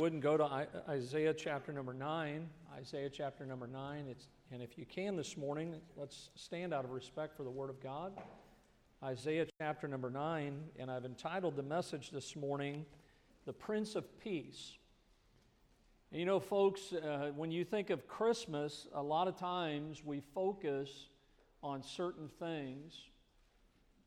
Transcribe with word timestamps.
would, 0.00 0.14
not 0.14 0.22
go 0.22 0.36
to 0.38 0.66
Isaiah 0.88 1.34
chapter 1.34 1.74
number 1.74 1.92
9. 1.92 2.48
Isaiah 2.74 3.10
chapter 3.10 3.44
number 3.44 3.66
9. 3.66 4.06
It's, 4.08 4.28
and 4.50 4.62
if 4.62 4.78
you 4.78 4.86
can 4.86 5.14
this 5.14 5.36
morning, 5.36 5.74
let's 5.94 6.30
stand 6.36 6.72
out 6.72 6.86
of 6.86 6.92
respect 6.92 7.36
for 7.36 7.42
the 7.42 7.50
Word 7.50 7.68
of 7.68 7.82
God. 7.82 8.14
Isaiah 9.04 9.46
chapter 9.60 9.86
number 9.86 10.08
9, 10.08 10.58
and 10.78 10.90
I've 10.90 11.04
entitled 11.04 11.54
the 11.54 11.62
message 11.62 12.12
this 12.12 12.34
morning, 12.34 12.86
The 13.44 13.52
Prince 13.52 13.94
of 13.94 14.18
Peace. 14.20 14.78
And 16.12 16.18
you 16.18 16.24
know, 16.24 16.40
folks, 16.40 16.94
uh, 16.94 17.32
when 17.36 17.50
you 17.50 17.62
think 17.66 17.90
of 17.90 18.08
Christmas, 18.08 18.86
a 18.94 19.02
lot 19.02 19.28
of 19.28 19.36
times 19.36 20.02
we 20.02 20.22
focus 20.34 21.10
on 21.62 21.82
certain 21.82 22.30
things. 22.38 23.02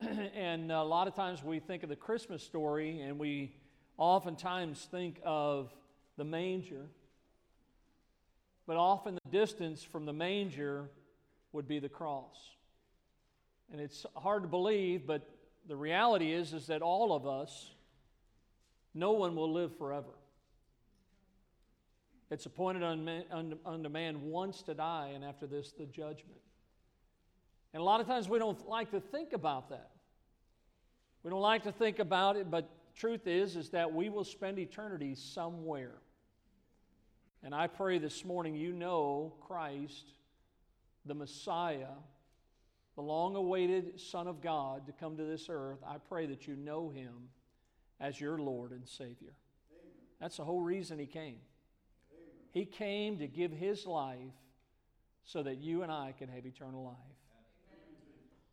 and 0.00 0.72
a 0.72 0.82
lot 0.82 1.06
of 1.06 1.14
times 1.14 1.44
we 1.44 1.60
think 1.60 1.84
of 1.84 1.88
the 1.88 1.94
Christmas 1.94 2.42
story 2.42 3.00
and 3.00 3.16
we 3.16 3.54
oftentimes 3.96 4.88
think 4.90 5.20
of 5.24 5.72
the 6.16 6.24
manger. 6.24 6.86
But 8.66 8.76
often 8.76 9.18
the 9.24 9.30
distance 9.30 9.82
from 9.82 10.06
the 10.06 10.12
manger 10.12 10.88
would 11.52 11.68
be 11.68 11.78
the 11.78 11.88
cross. 11.88 12.36
And 13.72 13.80
it's 13.80 14.06
hard 14.16 14.42
to 14.42 14.48
believe, 14.48 15.06
but 15.06 15.28
the 15.66 15.76
reality 15.76 16.32
is, 16.32 16.52
is 16.52 16.66
that 16.68 16.82
all 16.82 17.14
of 17.14 17.26
us, 17.26 17.70
no 18.94 19.12
one 19.12 19.34
will 19.34 19.52
live 19.52 19.76
forever. 19.76 20.14
It's 22.30 22.46
appointed 22.46 22.82
unto 22.82 23.88
man 23.88 24.22
once 24.22 24.62
to 24.62 24.74
die, 24.74 25.12
and 25.14 25.24
after 25.24 25.46
this, 25.46 25.72
the 25.72 25.86
judgment. 25.86 26.40
And 27.72 27.80
a 27.80 27.84
lot 27.84 28.00
of 28.00 28.06
times 28.06 28.28
we 28.28 28.38
don't 28.38 28.68
like 28.68 28.90
to 28.92 29.00
think 29.00 29.32
about 29.32 29.70
that. 29.70 29.90
We 31.22 31.30
don't 31.30 31.40
like 31.40 31.64
to 31.64 31.72
think 31.72 31.98
about 31.98 32.36
it, 32.36 32.50
but 32.50 32.70
truth 32.94 33.26
is 33.26 33.56
is 33.56 33.70
that 33.70 33.92
we 33.92 34.08
will 34.08 34.24
spend 34.24 34.58
eternity 34.58 35.14
somewhere. 35.14 35.96
And 37.44 37.54
I 37.54 37.66
pray 37.66 37.98
this 37.98 38.24
morning 38.24 38.54
you 38.54 38.72
know 38.72 39.34
Christ, 39.46 40.06
the 41.04 41.14
Messiah, 41.14 41.92
the 42.94 43.02
long 43.02 43.36
awaited 43.36 44.00
Son 44.00 44.26
of 44.26 44.40
God 44.40 44.86
to 44.86 44.92
come 44.92 45.18
to 45.18 45.24
this 45.24 45.48
earth. 45.50 45.80
I 45.86 45.98
pray 45.98 46.24
that 46.26 46.48
you 46.48 46.56
know 46.56 46.88
him 46.88 47.28
as 48.00 48.18
your 48.18 48.38
Lord 48.38 48.70
and 48.70 48.88
Savior. 48.88 49.34
Amen. 49.70 49.92
That's 50.20 50.38
the 50.38 50.44
whole 50.44 50.62
reason 50.62 50.98
he 50.98 51.04
came. 51.04 51.36
Amen. 52.12 52.34
He 52.52 52.64
came 52.64 53.18
to 53.18 53.26
give 53.26 53.52
his 53.52 53.84
life 53.84 54.16
so 55.22 55.42
that 55.42 55.58
you 55.58 55.82
and 55.82 55.92
I 55.92 56.14
can 56.16 56.30
have 56.30 56.46
eternal 56.46 56.82
life. 56.82 56.96
Amen. 56.96 57.96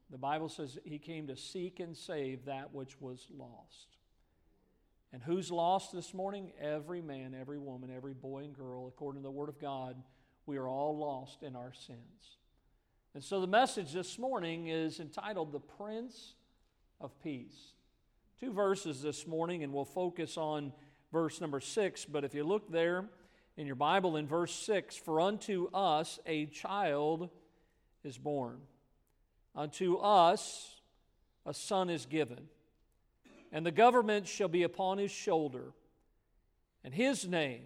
The 0.09 0.17
Bible 0.17 0.49
says 0.49 0.77
he 0.83 0.99
came 0.99 1.27
to 1.27 1.37
seek 1.37 1.79
and 1.79 1.95
save 1.95 2.43
that 2.43 2.73
which 2.73 2.99
was 2.99 3.25
lost. 3.37 3.87
And 5.13 5.21
who's 5.21 5.51
lost 5.51 5.91
this 5.91 6.13
morning? 6.13 6.53
Every 6.59 7.01
man, 7.01 7.35
every 7.39 7.59
woman, 7.59 7.91
every 7.93 8.13
boy 8.13 8.43
and 8.43 8.53
girl. 8.53 8.87
According 8.87 9.21
to 9.21 9.27
the 9.27 9.31
Word 9.31 9.49
of 9.49 9.59
God, 9.59 10.01
we 10.45 10.57
are 10.57 10.67
all 10.67 10.97
lost 10.97 11.43
in 11.43 11.55
our 11.55 11.73
sins. 11.73 12.37
And 13.13 13.21
so 13.21 13.41
the 13.41 13.47
message 13.47 13.91
this 13.91 14.17
morning 14.17 14.67
is 14.67 15.01
entitled 15.01 15.51
The 15.51 15.59
Prince 15.59 16.35
of 17.01 17.11
Peace. 17.21 17.73
Two 18.39 18.53
verses 18.53 19.01
this 19.01 19.27
morning, 19.27 19.63
and 19.63 19.73
we'll 19.73 19.83
focus 19.83 20.37
on 20.37 20.71
verse 21.11 21.41
number 21.41 21.59
six. 21.59 22.05
But 22.05 22.23
if 22.23 22.33
you 22.33 22.45
look 22.45 22.71
there 22.71 23.03
in 23.57 23.67
your 23.67 23.75
Bible 23.75 24.15
in 24.15 24.27
verse 24.27 24.53
six, 24.53 24.95
for 24.95 25.19
unto 25.19 25.69
us 25.73 26.19
a 26.25 26.45
child 26.45 27.29
is 28.05 28.17
born, 28.17 28.61
unto 29.53 29.97
us 29.97 30.81
a 31.45 31.53
son 31.53 31.89
is 31.89 32.05
given 32.05 32.47
and 33.51 33.65
the 33.65 33.71
government 33.71 34.27
shall 34.27 34.47
be 34.47 34.63
upon 34.63 34.97
his 34.97 35.11
shoulder, 35.11 35.73
and 36.83 36.93
his 36.93 37.27
name 37.27 37.63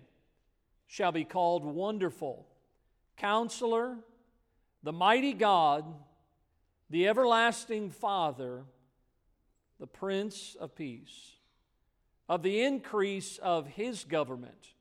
shall 0.87 1.11
be 1.11 1.23
called 1.23 1.63
Wonderful, 1.63 2.45
Counselor, 3.17 3.97
the 4.83 4.93
Mighty 4.93 5.33
God, 5.33 5.85
the 6.89 7.07
Everlasting 7.07 7.89
Father, 7.89 8.63
the 9.79 9.87
Prince 9.87 10.55
of 10.59 10.75
Peace. 10.75 11.31
Of 12.27 12.41
the 12.41 12.63
increase 12.63 13.37
of 13.37 13.67
his 13.67 14.03
government 14.03 14.73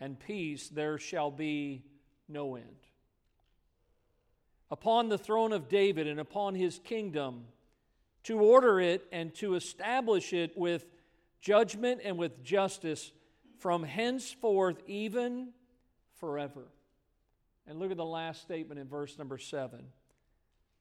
and 0.00 0.18
peace 0.18 0.68
there 0.68 0.98
shall 0.98 1.30
be 1.30 1.82
no 2.28 2.56
end. 2.56 2.66
Upon 4.70 5.08
the 5.08 5.18
throne 5.18 5.52
of 5.52 5.68
David 5.68 6.06
and 6.06 6.20
upon 6.20 6.54
his 6.54 6.78
kingdom, 6.78 7.44
to 8.24 8.38
order 8.38 8.80
it 8.80 9.06
and 9.12 9.34
to 9.36 9.54
establish 9.54 10.32
it 10.32 10.56
with 10.56 10.86
judgment 11.40 12.00
and 12.04 12.18
with 12.18 12.42
justice 12.42 13.12
from 13.58 13.82
henceforth, 13.82 14.82
even 14.86 15.50
forever. 16.16 16.64
And 17.66 17.78
look 17.78 17.90
at 17.90 17.96
the 17.96 18.04
last 18.04 18.42
statement 18.42 18.80
in 18.80 18.88
verse 18.88 19.16
number 19.18 19.38
seven. 19.38 19.86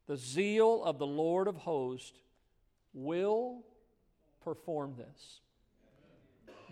The 0.08 0.18
zeal 0.18 0.84
of 0.84 1.00
the 1.00 1.08
Lord 1.08 1.48
of 1.48 1.56
hosts 1.56 2.18
will 2.94 3.64
perform 4.44 4.96
this. 4.98 5.40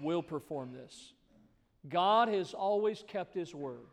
Will 0.01 0.23
perform 0.23 0.73
this. 0.73 1.13
God 1.87 2.27
has 2.27 2.53
always 2.53 3.03
kept 3.07 3.33
His 3.33 3.55
word. 3.55 3.87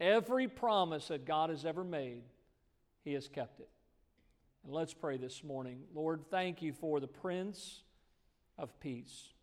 Every 0.00 0.48
promise 0.48 1.08
that 1.08 1.24
God 1.24 1.50
has 1.50 1.64
ever 1.64 1.84
made, 1.84 2.22
He 3.04 3.12
has 3.14 3.28
kept 3.28 3.60
it. 3.60 3.68
And 4.64 4.72
let's 4.72 4.94
pray 4.94 5.18
this 5.18 5.44
morning. 5.44 5.80
Lord, 5.94 6.24
thank 6.30 6.62
you 6.62 6.72
for 6.72 6.98
the 6.98 7.06
Prince 7.06 7.82
of 8.56 8.80
Peace. 8.80 9.34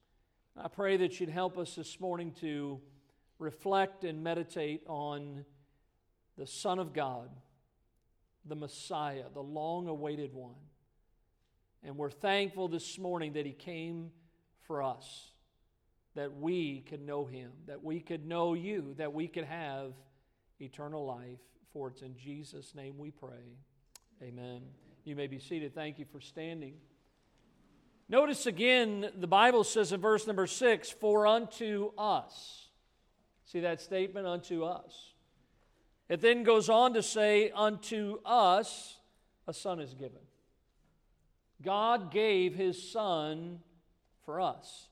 I 0.57 0.67
pray 0.67 0.97
that 0.97 1.19
you'd 1.19 1.29
help 1.29 1.59
us 1.59 1.75
this 1.75 1.99
morning 1.99 2.31
to 2.41 2.81
reflect 3.37 4.03
and 4.03 4.23
meditate 4.23 4.81
on 4.87 5.45
the 6.39 6.47
Son 6.47 6.79
of 6.79 6.91
God, 6.91 7.29
the 8.45 8.55
Messiah, 8.55 9.25
the 9.31 9.43
long 9.43 9.87
awaited 9.87 10.33
one. 10.33 10.55
And 11.83 11.97
we're 11.97 12.09
thankful 12.09 12.67
this 12.67 12.97
morning 12.97 13.33
that 13.33 13.45
he 13.45 13.53
came 13.53 14.09
for 14.61 14.81
us, 14.81 15.33
that 16.15 16.35
we 16.35 16.79
could 16.89 17.05
know 17.05 17.25
him, 17.25 17.51
that 17.67 17.83
we 17.83 17.99
could 17.99 18.25
know 18.25 18.55
you, 18.55 18.95
that 18.97 19.13
we 19.13 19.27
could 19.27 19.45
have 19.45 19.93
eternal 20.59 21.05
life. 21.05 21.39
For 21.73 21.89
it's 21.89 22.01
in 22.01 22.17
Jesus' 22.17 22.73
name 22.73 22.97
we 22.97 23.11
pray. 23.11 23.59
Amen. 24.23 24.61
You 25.03 25.16
may 25.16 25.28
be 25.28 25.39
seated. 25.39 25.73
Thank 25.73 25.97
you 25.97 26.06
for 26.12 26.19
standing. 26.19 26.73
Notice 28.07 28.45
again, 28.45 29.09
the 29.17 29.28
Bible 29.28 29.63
says 29.63 29.91
in 29.91 30.00
verse 30.00 30.28
number 30.28 30.45
six, 30.45 30.91
For 30.91 31.25
unto 31.25 31.91
us. 31.97 32.67
See 33.45 33.62
that 33.62 33.81
statement? 33.81 34.28
Unto 34.28 34.63
us. 34.63 35.13
It 36.07 36.22
then 36.22 36.44
goes 36.44 36.69
on 36.69 36.94
to 36.94 37.01
say, 37.01 37.51
Unto 37.51 38.19
us 38.25 38.97
a 39.47 39.53
son 39.53 39.79
is 39.79 39.95
given. 39.95 40.22
God 41.63 42.12
gave 42.12 42.53
his 42.53 42.91
son 42.91 43.59
for 44.25 44.39
us. 44.39 44.88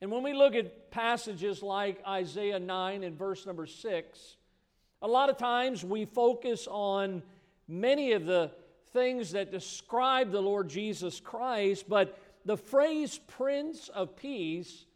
And 0.00 0.10
when 0.10 0.22
we 0.22 0.32
look 0.32 0.54
at 0.54 0.90
passages 0.90 1.62
like 1.62 2.02
Isaiah 2.06 2.58
9 2.58 3.04
and 3.04 3.16
verse 3.16 3.46
number 3.46 3.66
6, 3.66 4.36
a 5.00 5.08
lot 5.08 5.30
of 5.30 5.36
times 5.36 5.84
we 5.84 6.06
focus 6.06 6.66
on 6.68 7.22
many 7.68 8.12
of 8.12 8.26
the 8.26 8.50
things 8.96 9.32
that 9.32 9.52
describe 9.52 10.32
the 10.32 10.40
Lord 10.40 10.70
Jesus 10.70 11.20
Christ, 11.20 11.84
but 11.86 12.18
the 12.46 12.56
phrase 12.56 13.20
Prince 13.26 13.90
of 13.90 14.16
Peace 14.16 14.86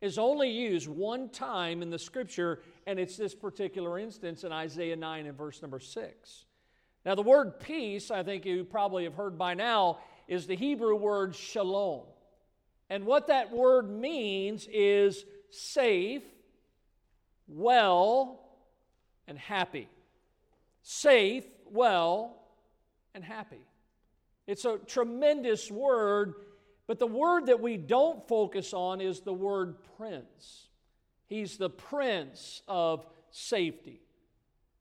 is 0.00 0.16
only 0.16 0.48
used 0.48 0.88
one 0.88 1.28
time 1.28 1.82
in 1.82 1.90
the 1.90 1.98
scripture, 1.98 2.60
and 2.86 2.98
it's 2.98 3.18
this 3.18 3.34
particular 3.34 3.98
instance 3.98 4.42
in 4.44 4.52
Isaiah 4.52 4.96
9 4.96 5.26
and 5.26 5.36
verse 5.36 5.60
number 5.60 5.80
6. 5.80 6.44
Now, 7.04 7.14
the 7.14 7.22
word 7.22 7.60
peace, 7.60 8.10
I 8.10 8.22
think 8.22 8.46
you 8.46 8.64
probably 8.64 9.04
have 9.04 9.14
heard 9.14 9.36
by 9.36 9.52
now, 9.52 9.98
is 10.28 10.46
the 10.46 10.56
Hebrew 10.56 10.96
word 10.96 11.36
shalom. 11.36 12.04
And 12.88 13.04
what 13.04 13.26
that 13.26 13.52
word 13.52 13.90
means 13.90 14.66
is 14.72 15.26
safe, 15.50 16.22
well, 17.46 18.40
and 19.28 19.38
happy. 19.38 19.90
Safe, 20.82 21.44
well, 21.70 22.41
and 23.14 23.24
happy. 23.24 23.60
It's 24.46 24.64
a 24.64 24.78
tremendous 24.78 25.70
word, 25.70 26.34
but 26.86 26.98
the 26.98 27.06
word 27.06 27.46
that 27.46 27.60
we 27.60 27.76
don't 27.76 28.26
focus 28.26 28.72
on 28.72 29.00
is 29.00 29.20
the 29.20 29.32
word 29.32 29.76
prince. 29.96 30.68
He's 31.26 31.56
the 31.56 31.70
prince 31.70 32.62
of 32.68 33.06
safety, 33.30 34.00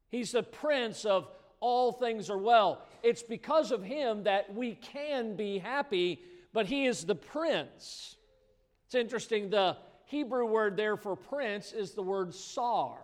he's 0.10 0.31
the 0.31 0.44
prince 0.44 1.06
of 1.06 1.28
all 1.60 1.92
things 1.92 2.30
are 2.30 2.39
well. 2.39 2.88
It's 3.04 3.22
because 3.22 3.72
of 3.72 3.83
him 3.83 4.24
that 4.24 4.54
we 4.54 4.74
can 4.74 5.36
be 5.36 5.60
happy, 5.60 6.19
but 6.54 6.66
he 6.66 6.86
is 6.86 7.06
the 7.06 7.16
prince. 7.16 8.16
It's 8.88 8.95
interesting, 8.95 9.51
the 9.51 9.78
Hebrew 10.06 10.45
word 10.45 10.75
there 10.75 10.98
for 10.98 11.16
prince 11.16 11.72
is 11.72 11.92
the 11.92 12.01
word 12.01 12.33
sar. 12.33 12.98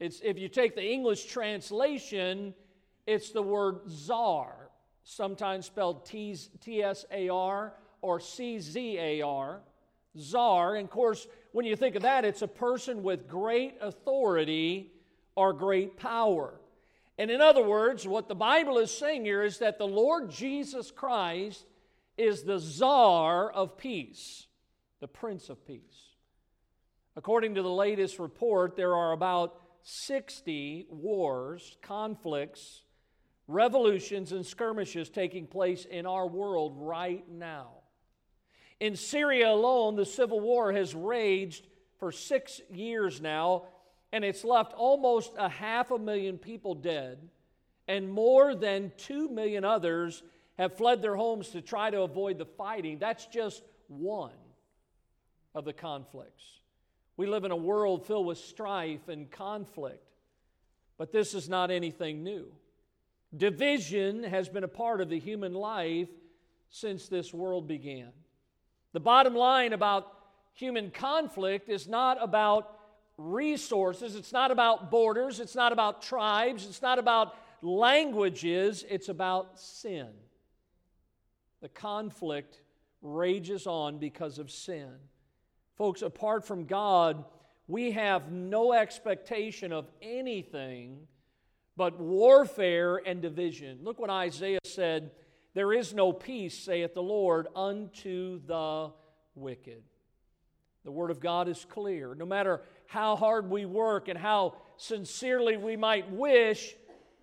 It's, 0.00 0.20
if 0.24 0.38
you 0.38 0.48
take 0.48 0.74
the 0.74 0.84
English 0.84 1.26
translation, 1.26 2.54
it's 3.08 3.30
the 3.30 3.42
word 3.42 3.80
czar, 3.88 4.68
sometimes 5.02 5.64
spelled 5.64 6.04
T 6.04 6.36
S 6.82 7.06
A 7.10 7.30
R 7.30 7.72
or 8.02 8.20
C 8.20 8.60
Z 8.60 8.98
A 8.98 9.22
R. 9.22 9.62
Czar. 10.18 10.76
And 10.76 10.84
of 10.84 10.90
course, 10.90 11.26
when 11.52 11.64
you 11.64 11.74
think 11.74 11.94
of 11.94 12.02
that, 12.02 12.26
it's 12.26 12.42
a 12.42 12.48
person 12.48 13.02
with 13.02 13.26
great 13.26 13.76
authority 13.80 14.92
or 15.34 15.54
great 15.54 15.96
power. 15.96 16.60
And 17.16 17.30
in 17.30 17.40
other 17.40 17.64
words, 17.64 18.06
what 18.06 18.28
the 18.28 18.34
Bible 18.34 18.76
is 18.76 18.90
saying 18.90 19.24
here 19.24 19.42
is 19.42 19.58
that 19.58 19.78
the 19.78 19.88
Lord 19.88 20.30
Jesus 20.30 20.90
Christ 20.90 21.64
is 22.18 22.42
the 22.42 22.58
czar 22.58 23.50
of 23.50 23.78
peace, 23.78 24.46
the 25.00 25.08
prince 25.08 25.48
of 25.48 25.66
peace. 25.66 25.80
According 27.16 27.54
to 27.54 27.62
the 27.62 27.70
latest 27.70 28.18
report, 28.18 28.76
there 28.76 28.94
are 28.94 29.12
about 29.12 29.58
60 29.82 30.88
wars, 30.90 31.78
conflicts, 31.80 32.82
revolutions, 33.48 34.32
and 34.32 34.44
skirmishes 34.44 35.08
taking 35.08 35.46
place 35.46 35.86
in 35.86 36.06
our 36.06 36.26
world 36.26 36.74
right 36.76 37.24
now. 37.30 37.70
In 38.78 38.94
Syria 38.94 39.50
alone, 39.50 39.96
the 39.96 40.04
civil 40.04 40.38
war 40.38 40.72
has 40.72 40.94
raged 40.94 41.66
for 41.98 42.12
six 42.12 42.60
years 42.70 43.20
now, 43.20 43.64
and 44.12 44.22
it's 44.22 44.44
left 44.44 44.72
almost 44.74 45.32
a 45.36 45.48
half 45.48 45.90
a 45.90 45.98
million 45.98 46.38
people 46.38 46.74
dead, 46.74 47.18
and 47.88 48.08
more 48.08 48.54
than 48.54 48.92
two 48.98 49.28
million 49.28 49.64
others 49.64 50.22
have 50.58 50.76
fled 50.76 51.00
their 51.00 51.16
homes 51.16 51.48
to 51.48 51.62
try 51.62 51.90
to 51.90 52.02
avoid 52.02 52.38
the 52.38 52.44
fighting. 52.44 52.98
That's 52.98 53.26
just 53.26 53.62
one 53.88 54.30
of 55.54 55.64
the 55.64 55.72
conflicts. 55.72 56.44
We 57.16 57.26
live 57.26 57.44
in 57.44 57.50
a 57.50 57.56
world 57.56 58.06
filled 58.06 58.26
with 58.26 58.38
strife 58.38 59.08
and 59.08 59.30
conflict, 59.30 60.04
but 60.98 61.12
this 61.12 61.34
is 61.34 61.48
not 61.48 61.70
anything 61.70 62.22
new. 62.22 62.52
Division 63.36 64.22
has 64.22 64.48
been 64.48 64.64
a 64.64 64.68
part 64.68 65.00
of 65.00 65.08
the 65.08 65.18
human 65.18 65.54
life 65.54 66.08
since 66.70 67.08
this 67.08 67.32
world 67.32 67.68
began. 67.68 68.10
The 68.92 69.00
bottom 69.00 69.34
line 69.34 69.72
about 69.72 70.12
human 70.54 70.90
conflict 70.90 71.68
is 71.68 71.86
not 71.86 72.18
about 72.22 72.74
resources, 73.16 74.14
it's 74.14 74.32
not 74.32 74.50
about 74.50 74.90
borders, 74.90 75.40
it's 75.40 75.54
not 75.54 75.72
about 75.72 76.02
tribes, 76.02 76.66
it's 76.66 76.82
not 76.82 76.98
about 76.98 77.36
languages, 77.62 78.84
it's 78.88 79.08
about 79.08 79.58
sin. 79.58 80.08
The 81.60 81.68
conflict 81.68 82.60
rages 83.02 83.66
on 83.66 83.98
because 83.98 84.38
of 84.38 84.50
sin. 84.50 84.92
Folks, 85.76 86.02
apart 86.02 86.44
from 86.44 86.64
God, 86.64 87.24
we 87.66 87.90
have 87.92 88.32
no 88.32 88.72
expectation 88.72 89.72
of 89.72 89.88
anything 90.00 91.06
but 91.78 92.00
warfare 92.00 93.00
and 93.06 93.22
division. 93.22 93.78
Look 93.82 94.00
what 94.00 94.10
Isaiah 94.10 94.58
said 94.64 95.12
There 95.54 95.72
is 95.72 95.94
no 95.94 96.12
peace, 96.12 96.58
saith 96.58 96.92
the 96.92 97.02
Lord, 97.02 97.46
unto 97.54 98.40
the 98.46 98.90
wicked. 99.34 99.84
The 100.84 100.90
Word 100.90 101.10
of 101.10 101.20
God 101.20 101.48
is 101.48 101.64
clear. 101.64 102.14
No 102.14 102.26
matter 102.26 102.62
how 102.86 103.14
hard 103.14 103.48
we 103.48 103.64
work 103.64 104.08
and 104.08 104.18
how 104.18 104.56
sincerely 104.76 105.56
we 105.56 105.76
might 105.76 106.10
wish, 106.10 106.74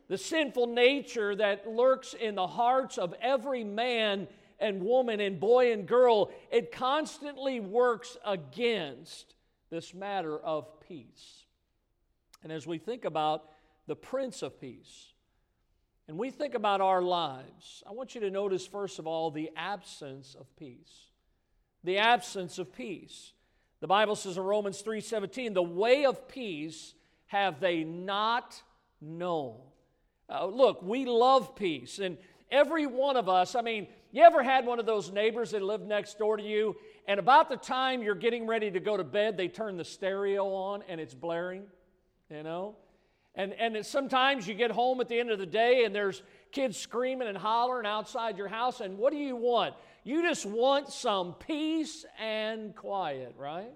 the 0.07 0.17
sinful 0.17 0.67
nature 0.67 1.35
that 1.35 1.67
lurks 1.67 2.13
in 2.13 2.35
the 2.35 2.47
hearts 2.47 2.97
of 2.97 3.13
every 3.21 3.63
man 3.63 4.27
and 4.59 4.81
woman 4.83 5.19
and 5.19 5.39
boy 5.39 5.73
and 5.73 5.85
girl, 5.85 6.31
it 6.49 6.71
constantly 6.71 7.59
works 7.59 8.15
against 8.25 9.35
this 9.69 9.93
matter 9.93 10.39
of 10.39 10.79
peace. 10.79 11.45
And 12.43 12.51
as 12.51 12.65
we 12.65 12.77
think 12.77 13.03
about 13.05 13.49
the 13.87 13.95
Prince 13.95 14.41
of 14.41 14.59
Peace, 14.59 15.13
and 16.07 16.17
we 16.17 16.29
think 16.29 16.53
about 16.53 16.81
our 16.81 17.01
lives, 17.01 17.83
I 17.87 17.91
want 17.93 18.13
you 18.13 18.21
to 18.21 18.29
notice, 18.29 18.65
first 18.65 18.99
of 18.99 19.07
all, 19.07 19.31
the 19.31 19.49
absence 19.55 20.35
of 20.39 20.45
peace. 20.55 21.09
The 21.83 21.97
absence 21.97 22.59
of 22.59 22.73
peace. 22.73 23.33
The 23.79 23.87
Bible 23.87 24.15
says 24.15 24.37
in 24.37 24.43
Romans 24.43 24.81
3:17, 24.81 25.53
"The 25.53 25.63
way 25.63 26.05
of 26.05 26.27
peace 26.27 26.93
have 27.27 27.59
they 27.59 27.83
not 27.83 28.61
known." 29.01 29.61
Uh, 30.29 30.45
look, 30.45 30.81
we 30.81 31.05
love 31.05 31.55
peace, 31.55 31.99
and 31.99 32.17
every 32.49 32.85
one 32.85 33.17
of 33.17 33.29
us, 33.29 33.55
I 33.55 33.61
mean, 33.61 33.87
you 34.11 34.23
ever 34.23 34.41
had 34.41 34.65
one 34.65 34.79
of 34.79 34.85
those 34.85 35.11
neighbors 35.11 35.51
that 35.51 35.61
lived 35.61 35.85
next 35.85 36.17
door 36.17 36.37
to 36.37 36.43
you, 36.43 36.75
and 37.07 37.19
about 37.19 37.49
the 37.49 37.57
time 37.57 38.01
you're 38.01 38.15
getting 38.15 38.47
ready 38.47 38.71
to 38.71 38.79
go 38.79 38.97
to 38.97 39.03
bed, 39.03 39.37
they 39.37 39.47
turn 39.47 39.77
the 39.77 39.85
stereo 39.85 40.53
on 40.53 40.83
and 40.87 40.99
it's 40.99 41.13
blaring, 41.13 41.67
you 42.29 42.41
know? 42.41 42.75
And, 43.35 43.53
and 43.53 43.85
sometimes 43.85 44.47
you 44.47 44.53
get 44.53 44.71
home 44.71 45.01
at 45.01 45.09
the 45.09 45.19
end 45.19 45.29
of 45.29 45.39
the 45.39 45.45
day 45.45 45.83
and 45.83 45.93
there's 45.93 46.23
kids 46.51 46.77
screaming 46.77 47.27
and 47.27 47.37
hollering 47.37 47.85
outside 47.85 48.37
your 48.37 48.47
house, 48.47 48.79
and 48.79 48.97
what 48.97 49.11
do 49.11 49.17
you 49.17 49.35
want? 49.35 49.73
You 50.05 50.21
just 50.21 50.45
want 50.45 50.89
some 50.89 51.33
peace 51.33 52.05
and 52.17 52.73
quiet, 52.75 53.35
right? 53.37 53.73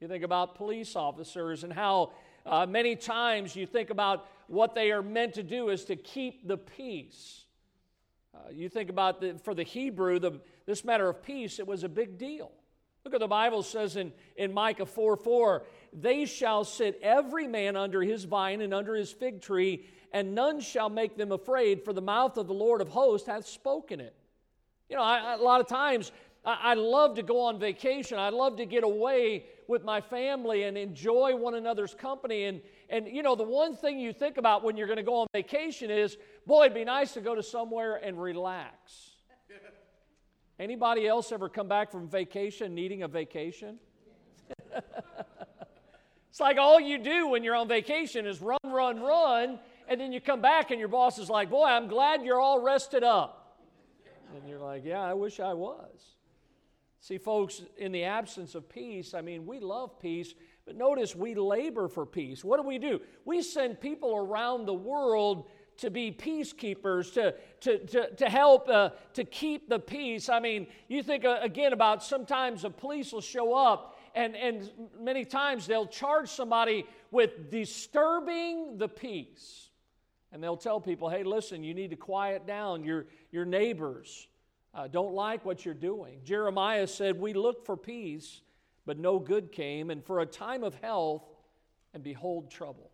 You 0.00 0.08
think 0.08 0.24
about 0.24 0.56
police 0.56 0.96
officers 0.96 1.62
and 1.62 1.72
how 1.72 2.10
uh, 2.44 2.66
many 2.66 2.96
times 2.96 3.54
you 3.54 3.66
think 3.66 3.90
about 3.90 4.26
what 4.48 4.74
they 4.74 4.90
are 4.90 5.02
meant 5.02 5.34
to 5.34 5.44
do 5.44 5.68
is 5.68 5.84
to 5.84 5.94
keep 5.94 6.48
the 6.48 6.56
peace. 6.56 7.44
Uh, 8.34 8.50
you 8.50 8.68
think 8.68 8.90
about 8.90 9.20
the, 9.20 9.38
for 9.44 9.54
the 9.54 9.62
Hebrew, 9.62 10.18
the, 10.18 10.40
this 10.66 10.84
matter 10.84 11.08
of 11.08 11.22
peace, 11.22 11.60
it 11.60 11.66
was 11.66 11.84
a 11.84 11.88
big 11.88 12.18
deal. 12.18 12.50
Look 13.04 13.14
at 13.14 13.20
the 13.20 13.28
Bible 13.28 13.62
says 13.62 13.96
in, 13.96 14.12
in 14.36 14.52
Micah 14.52 14.86
4 14.86 15.16
4 15.16 15.62
They 15.92 16.24
shall 16.24 16.64
sit 16.64 16.98
every 17.02 17.46
man 17.46 17.76
under 17.76 18.02
his 18.02 18.24
vine 18.24 18.60
and 18.62 18.72
under 18.72 18.94
his 18.94 19.12
fig 19.12 19.42
tree, 19.42 19.86
and 20.12 20.34
none 20.34 20.60
shall 20.60 20.88
make 20.88 21.16
them 21.16 21.32
afraid, 21.32 21.84
for 21.84 21.92
the 21.92 22.00
mouth 22.00 22.36
of 22.38 22.46
the 22.46 22.54
Lord 22.54 22.80
of 22.80 22.88
hosts 22.88 23.26
hath 23.26 23.46
spoken 23.46 24.00
it. 24.00 24.14
You 24.88 24.96
know, 24.96 25.02
I, 25.02 25.34
a 25.34 25.42
lot 25.42 25.60
of 25.60 25.66
times 25.66 26.12
I, 26.44 26.58
I 26.62 26.74
love 26.74 27.16
to 27.16 27.22
go 27.22 27.40
on 27.40 27.58
vacation. 27.58 28.18
I 28.18 28.30
love 28.30 28.56
to 28.56 28.66
get 28.66 28.84
away 28.84 29.46
with 29.68 29.84
my 29.84 30.00
family 30.00 30.64
and 30.64 30.76
enjoy 30.76 31.36
one 31.36 31.54
another's 31.54 31.94
company. 31.94 32.44
And, 32.44 32.60
and 32.88 33.06
you 33.06 33.22
know, 33.22 33.34
the 33.34 33.44
one 33.44 33.76
thing 33.76 33.98
you 33.98 34.12
think 34.12 34.38
about 34.38 34.64
when 34.64 34.76
you're 34.76 34.86
going 34.86 34.98
to 34.98 35.02
go 35.02 35.16
on 35.16 35.26
vacation 35.32 35.90
is, 35.90 36.16
boy, 36.46 36.64
it'd 36.64 36.74
be 36.74 36.84
nice 36.84 37.12
to 37.14 37.20
go 37.20 37.34
to 37.34 37.42
somewhere 37.42 37.96
and 37.96 38.20
relax. 38.20 39.10
Anybody 40.58 41.06
else 41.06 41.32
ever 41.32 41.48
come 41.48 41.68
back 41.68 41.90
from 41.90 42.08
vacation 42.08 42.74
needing 42.74 43.02
a 43.02 43.08
vacation? 43.08 43.78
it's 46.32 46.40
like 46.40 46.56
all 46.56 46.80
you 46.80 46.96
do 46.96 47.28
when 47.28 47.44
you're 47.44 47.54
on 47.54 47.68
vacation 47.68 48.24
is 48.24 48.40
run, 48.40 48.56
run, 48.64 48.98
run, 49.00 49.58
and 49.86 50.00
then 50.00 50.12
you 50.12 50.18
come 50.18 50.40
back 50.40 50.70
and 50.70 50.80
your 50.80 50.88
boss 50.88 51.18
is 51.18 51.28
like, 51.28 51.50
Boy, 51.50 51.66
I'm 51.66 51.88
glad 51.88 52.24
you're 52.24 52.40
all 52.40 52.62
rested 52.62 53.04
up. 53.04 53.58
And 54.34 54.48
you're 54.48 54.58
like, 54.58 54.82
yeah, 54.82 55.02
I 55.02 55.12
wish 55.12 55.40
I 55.40 55.52
was. 55.52 56.16
See, 57.00 57.18
folks, 57.18 57.60
in 57.76 57.92
the 57.92 58.04
absence 58.04 58.54
of 58.54 58.66
peace, 58.66 59.12
I 59.12 59.20
mean, 59.20 59.44
we 59.44 59.60
love 59.60 60.00
peace, 60.00 60.32
but 60.64 60.74
notice 60.74 61.14
we 61.14 61.34
labor 61.34 61.86
for 61.86 62.06
peace. 62.06 62.42
What 62.42 62.58
do 62.58 62.66
we 62.66 62.78
do? 62.78 63.02
We 63.26 63.42
send 63.42 63.78
people 63.78 64.16
around 64.16 64.64
the 64.64 64.72
world 64.72 65.50
to 65.78 65.90
be 65.90 66.12
peacekeepers, 66.12 67.12
to, 67.12 67.34
to, 67.60 67.78
to, 67.88 68.14
to 68.14 68.30
help 68.30 68.70
uh, 68.70 68.90
to 69.12 69.24
keep 69.24 69.68
the 69.68 69.78
peace. 69.78 70.30
I 70.30 70.40
mean, 70.40 70.66
you 70.88 71.02
think 71.02 71.26
uh, 71.26 71.40
again 71.42 71.74
about 71.74 72.02
sometimes 72.02 72.62
the 72.62 72.70
police 72.70 73.12
will 73.12 73.20
show 73.20 73.52
up, 73.52 73.91
and, 74.14 74.36
and 74.36 74.70
many 75.00 75.24
times 75.24 75.66
they'll 75.66 75.86
charge 75.86 76.28
somebody 76.28 76.84
with 77.10 77.50
disturbing 77.50 78.78
the 78.78 78.88
peace. 78.88 79.68
And 80.32 80.42
they'll 80.42 80.56
tell 80.56 80.80
people, 80.80 81.10
hey, 81.10 81.24
listen, 81.24 81.62
you 81.62 81.74
need 81.74 81.90
to 81.90 81.96
quiet 81.96 82.46
down. 82.46 82.84
Your, 82.84 83.06
your 83.30 83.44
neighbors 83.44 84.28
uh, 84.74 84.88
don't 84.88 85.12
like 85.12 85.44
what 85.44 85.64
you're 85.64 85.74
doing. 85.74 86.20
Jeremiah 86.24 86.86
said, 86.86 87.20
We 87.20 87.34
looked 87.34 87.66
for 87.66 87.76
peace, 87.76 88.40
but 88.86 88.98
no 88.98 89.18
good 89.18 89.52
came, 89.52 89.90
and 89.90 90.02
for 90.02 90.20
a 90.20 90.26
time 90.26 90.64
of 90.64 90.74
health, 90.76 91.22
and 91.92 92.02
behold, 92.02 92.50
trouble. 92.50 92.90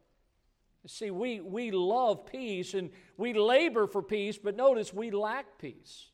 See, 0.87 1.11
we, 1.11 1.41
we 1.41 1.71
love 1.71 2.25
peace 2.27 2.73
and 2.73 2.91
we 3.17 3.35
labor 3.35 3.87
for 3.87 4.03
peace, 4.03 4.39
but 4.39 4.57
notice 4.57 4.93
we 4.93 5.11
lack 5.11 5.59
peace. 5.59 6.07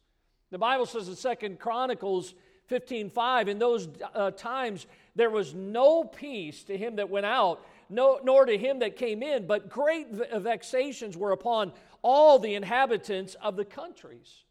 The 0.51 0.59
Bible 0.59 0.87
says 0.87 1.09
in 1.09 1.15
Second 1.17 1.61
Chronicles 1.61 2.35
15:5, 2.71 3.49
in 3.49 3.59
those 3.59 3.89
uh, 4.15 4.31
times 4.33 4.87
there 5.15 5.31
was 5.31 5.55
no 5.55 6.05
peace 6.05 6.65
to 6.65 6.77
him 6.77 6.97
that 6.97 7.09
went 7.09 7.27
out, 7.27 7.65
no, 7.89 8.19
nor 8.23 8.47
to 8.47 8.59
him 8.59 8.81
that 8.81 8.97
came 8.97 9.23
in, 9.23 9.47
but 9.47 9.69
great 9.69 10.09
vexations 10.11 11.17
were 11.17 11.33
upon 11.33 11.73
all 12.03 12.39
the 12.39 12.55
inhabitants 12.55 13.35
of 13.37 13.57
the 13.57 13.65
countries. 13.65 14.45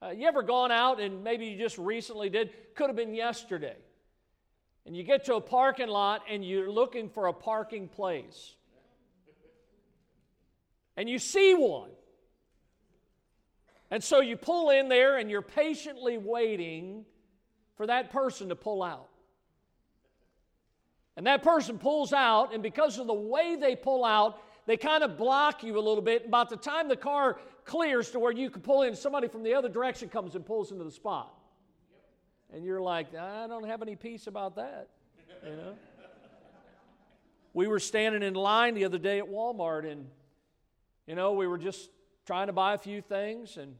Uh, 0.00 0.10
you 0.10 0.28
ever 0.28 0.42
gone 0.42 0.70
out 0.70 1.00
and 1.00 1.24
maybe 1.24 1.46
you 1.46 1.58
just 1.58 1.76
recently 1.78 2.30
did? 2.30 2.50
Could 2.74 2.86
have 2.86 2.96
been 2.96 3.14
yesterday. 3.14 3.76
And 4.86 4.96
you 4.96 5.02
get 5.02 5.24
to 5.24 5.34
a 5.34 5.40
parking 5.40 5.88
lot 5.88 6.22
and 6.30 6.44
you're 6.44 6.70
looking 6.70 7.08
for 7.08 7.26
a 7.26 7.32
parking 7.32 7.88
place. 7.88 8.54
And 10.96 11.08
you 11.08 11.18
see 11.18 11.54
one. 11.54 11.90
And 13.90 14.02
so 14.02 14.20
you 14.20 14.36
pull 14.36 14.70
in 14.70 14.88
there 14.88 15.18
and 15.18 15.30
you're 15.30 15.42
patiently 15.42 16.16
waiting 16.18 17.04
for 17.78 17.86
that 17.86 18.10
person 18.10 18.50
to 18.50 18.56
pull 18.56 18.82
out. 18.82 19.08
And 21.16 21.26
that 21.26 21.42
person 21.42 21.78
pulls 21.78 22.12
out, 22.12 22.52
and 22.52 22.62
because 22.62 22.98
of 22.98 23.06
the 23.06 23.14
way 23.14 23.56
they 23.58 23.74
pull 23.74 24.04
out, 24.04 24.42
they 24.66 24.76
kind 24.76 25.02
of 25.02 25.16
block 25.16 25.64
you 25.64 25.78
a 25.78 25.80
little 25.80 26.02
bit. 26.02 26.26
About 26.26 26.50
the 26.50 26.56
time 26.56 26.88
the 26.88 26.96
car 26.96 27.38
clears 27.64 28.10
to 28.10 28.18
where 28.18 28.32
you 28.32 28.50
can 28.50 28.60
pull 28.60 28.82
in, 28.82 28.94
somebody 28.94 29.26
from 29.26 29.42
the 29.42 29.54
other 29.54 29.68
direction 29.68 30.08
comes 30.08 30.34
and 30.34 30.44
pulls 30.44 30.70
into 30.70 30.84
the 30.84 30.90
spot. 30.90 31.34
And 32.52 32.64
you're 32.64 32.80
like, 32.80 33.14
I 33.14 33.46
don't 33.46 33.66
have 33.66 33.80
any 33.80 33.96
peace 33.96 34.26
about 34.26 34.56
that. 34.56 34.88
You 35.44 35.56
know? 35.56 35.74
We 37.54 37.66
were 37.66 37.80
standing 37.80 38.22
in 38.22 38.34
line 38.34 38.74
the 38.74 38.84
other 38.84 38.98
day 38.98 39.18
at 39.18 39.28
Walmart, 39.28 39.90
and, 39.90 40.06
you 41.06 41.14
know, 41.14 41.32
we 41.32 41.46
were 41.46 41.58
just 41.58 41.90
trying 42.26 42.48
to 42.48 42.52
buy 42.52 42.74
a 42.74 42.78
few 42.78 43.00
things, 43.00 43.56
and 43.56 43.74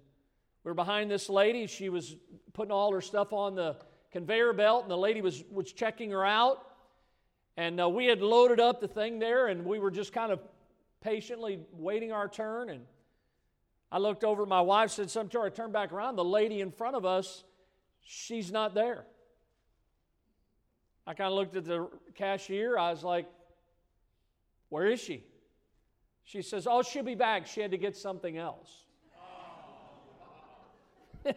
we 0.65 0.71
were 0.71 0.75
behind 0.75 1.11
this 1.11 1.29
lady. 1.29 1.67
She 1.67 1.89
was 1.89 2.17
putting 2.53 2.73
all 2.73 2.93
her 2.93 3.01
stuff 3.01 3.33
on 3.33 3.55
the 3.55 3.77
conveyor 4.13 4.53
belt, 4.53 4.83
and 4.83 4.91
the 4.91 4.97
lady 4.97 5.21
was, 5.21 5.45
was 5.51 5.73
checking 5.73 6.11
her 6.11 6.25
out. 6.25 6.65
And 7.57 7.81
uh, 7.81 7.89
we 7.89 8.07
had 8.07 8.21
loaded 8.21 8.61
up 8.61 8.81
the 8.81 8.89
thing 8.89 9.19
there, 9.19 9.49
and 9.49 9.65
we 9.65 9.79
were 9.79 9.91
just 9.91 10.13
kind 10.13 10.31
of 10.31 10.41
patiently 11.01 11.59
waiting 11.73 12.13
our 12.13 12.29
turn. 12.29 12.71
And 12.71 12.83
I 13.91 13.99
looked 13.99 14.25
over 14.25 14.47
my 14.47 14.61
wife, 14.61 14.91
said 14.91 15.11
something 15.11 15.31
to 15.31 15.41
her. 15.41 15.47
I 15.47 15.51
turned 15.51 15.73
back 15.73 15.93
around. 15.93 16.17
The 16.17 16.25
lady 16.25 16.61
in 16.61 16.71
front 16.71 16.95
of 16.95 17.05
us, 17.05 17.45
she's 18.05 18.53
not 18.53 18.75
there. 18.75 19.05
I 21.07 21.15
kind 21.15 21.29
of 21.29 21.35
looked 21.35 21.57
at 21.57 21.65
the 21.65 21.89
cashier. 22.15 22.77
I 22.77 22.91
was 22.91 23.03
like, 23.03 23.27
Where 24.69 24.87
is 24.87 25.01
she? 25.01 25.25
She 26.25 26.43
says, 26.43 26.67
Oh, 26.71 26.83
she'll 26.83 27.03
be 27.03 27.15
back. 27.15 27.47
She 27.47 27.63
had 27.63 27.71
to 27.71 27.79
get 27.79 27.97
something 27.97 28.37
else. 28.37 28.71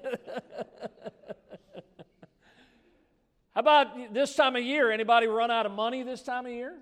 How 3.53 3.60
about 3.60 4.13
this 4.13 4.36
time 4.36 4.55
of 4.55 4.63
year? 4.63 4.91
Anybody 4.91 5.27
run 5.27 5.51
out 5.51 5.65
of 5.65 5.74
money 5.74 6.03
this 6.03 6.24
time 6.24 6.46
of 6.46 6.51
year? 6.53 6.75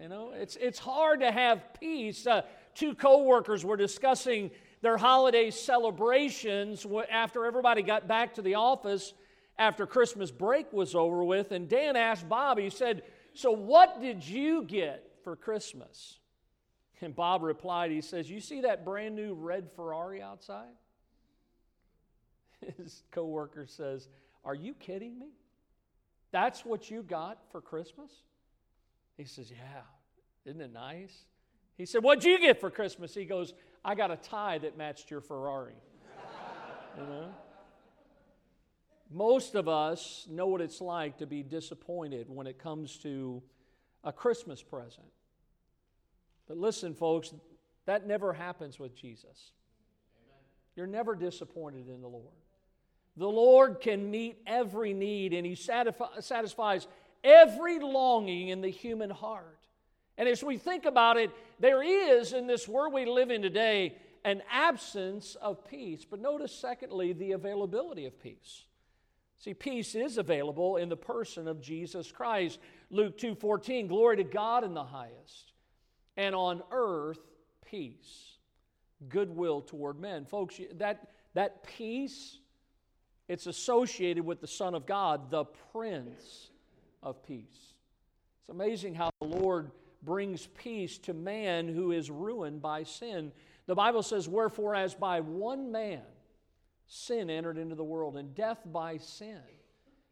You 0.00 0.08
know, 0.08 0.30
it's, 0.32 0.56
it's 0.56 0.78
hard 0.78 1.20
to 1.20 1.32
have 1.32 1.60
peace. 1.80 2.24
Uh, 2.24 2.42
two 2.74 2.94
coworkers 2.94 3.64
were 3.64 3.76
discussing 3.76 4.52
their 4.80 4.96
holiday 4.96 5.50
celebrations 5.50 6.86
after 7.10 7.44
everybody 7.46 7.82
got 7.82 8.06
back 8.06 8.34
to 8.34 8.42
the 8.42 8.54
office 8.54 9.12
after 9.58 9.86
Christmas 9.86 10.30
break 10.30 10.72
was 10.72 10.94
over 10.94 11.24
with. 11.24 11.50
And 11.50 11.68
Dan 11.68 11.96
asked 11.96 12.28
Bob, 12.28 12.58
he 12.58 12.70
said, 12.70 13.02
So 13.34 13.50
what 13.50 14.00
did 14.00 14.26
you 14.26 14.62
get 14.62 15.04
for 15.24 15.34
Christmas? 15.34 16.20
And 17.00 17.14
Bob 17.14 17.42
replied, 17.42 17.90
He 17.90 18.00
says, 18.00 18.30
You 18.30 18.40
see 18.40 18.60
that 18.60 18.84
brand 18.84 19.16
new 19.16 19.34
red 19.34 19.68
Ferrari 19.74 20.22
outside? 20.22 20.68
His 22.76 23.02
coworker 23.10 23.66
says, 23.66 24.08
Are 24.44 24.54
you 24.54 24.74
kidding 24.74 25.18
me? 25.18 25.30
That's 26.30 26.64
what 26.64 26.90
you 26.90 27.02
got 27.02 27.38
for 27.50 27.60
Christmas? 27.60 28.10
He 29.16 29.24
says, 29.24 29.50
Yeah. 29.50 29.82
Isn't 30.44 30.60
it 30.60 30.72
nice? 30.72 31.24
He 31.76 31.86
said, 31.86 32.02
What'd 32.02 32.24
you 32.24 32.38
get 32.38 32.60
for 32.60 32.70
Christmas? 32.70 33.14
He 33.14 33.24
goes, 33.24 33.52
I 33.84 33.94
got 33.94 34.10
a 34.10 34.16
tie 34.16 34.58
that 34.58 34.76
matched 34.76 35.10
your 35.10 35.20
Ferrari. 35.20 35.74
you 36.98 37.04
know? 37.04 37.28
Most 39.10 39.54
of 39.54 39.68
us 39.68 40.26
know 40.30 40.46
what 40.46 40.60
it's 40.60 40.80
like 40.80 41.18
to 41.18 41.26
be 41.26 41.42
disappointed 41.42 42.28
when 42.28 42.46
it 42.46 42.58
comes 42.58 42.98
to 42.98 43.42
a 44.04 44.12
Christmas 44.12 44.62
present. 44.62 45.06
But 46.46 46.58
listen, 46.58 46.94
folks, 46.94 47.32
that 47.86 48.06
never 48.06 48.32
happens 48.32 48.78
with 48.78 48.94
Jesus. 48.94 49.52
You're 50.76 50.86
never 50.86 51.14
disappointed 51.14 51.88
in 51.88 52.00
the 52.00 52.08
Lord. 52.08 52.34
The 53.18 53.28
Lord 53.28 53.80
can 53.80 54.10
meet 54.10 54.40
every 54.46 54.94
need 54.94 55.34
and 55.34 55.44
He 55.44 55.56
satisfies 55.56 56.86
every 57.24 57.80
longing 57.80 58.48
in 58.48 58.60
the 58.60 58.70
human 58.70 59.10
heart. 59.10 59.58
And 60.16 60.28
as 60.28 60.42
we 60.42 60.56
think 60.56 60.84
about 60.84 61.16
it, 61.16 61.30
there 61.58 61.82
is 61.82 62.32
in 62.32 62.46
this 62.46 62.68
world 62.68 62.92
we 62.92 63.06
live 63.06 63.30
in 63.30 63.42
today 63.42 63.96
an 64.24 64.42
absence 64.50 65.36
of 65.36 65.68
peace. 65.68 66.04
But 66.08 66.20
notice, 66.20 66.52
secondly, 66.52 67.12
the 67.12 67.32
availability 67.32 68.06
of 68.06 68.20
peace. 68.20 68.64
See, 69.38 69.54
peace 69.54 69.94
is 69.94 70.18
available 70.18 70.76
in 70.76 70.88
the 70.88 70.96
person 70.96 71.46
of 71.46 71.60
Jesus 71.60 72.10
Christ. 72.10 72.58
Luke 72.90 73.18
2:14, 73.18 73.88
glory 73.88 74.16
to 74.16 74.24
God 74.24 74.64
in 74.64 74.74
the 74.74 74.84
highest, 74.84 75.52
and 76.16 76.34
on 76.34 76.62
earth 76.72 77.20
peace, 77.64 78.38
goodwill 79.08 79.60
toward 79.60 80.00
men. 80.00 80.24
Folks, 80.24 80.60
that, 80.74 81.12
that 81.34 81.62
peace 81.62 82.37
it's 83.28 83.46
associated 83.46 84.24
with 84.24 84.40
the 84.40 84.46
Son 84.46 84.74
of 84.74 84.86
God, 84.86 85.30
the 85.30 85.44
Prince 85.72 86.50
of 87.02 87.22
Peace. 87.22 87.74
It's 88.40 88.48
amazing 88.48 88.94
how 88.94 89.10
the 89.20 89.26
Lord 89.26 89.70
brings 90.02 90.46
peace 90.46 90.98
to 90.98 91.12
man 91.12 91.68
who 91.68 91.92
is 91.92 92.10
ruined 92.10 92.62
by 92.62 92.84
sin. 92.84 93.32
The 93.66 93.74
Bible 93.74 94.02
says, 94.02 94.28
Wherefore, 94.28 94.74
as 94.74 94.94
by 94.94 95.20
one 95.20 95.70
man 95.70 96.02
sin 96.86 97.28
entered 97.28 97.58
into 97.58 97.74
the 97.74 97.84
world, 97.84 98.16
and 98.16 98.34
death 98.34 98.60
by 98.64 98.96
sin. 98.96 99.40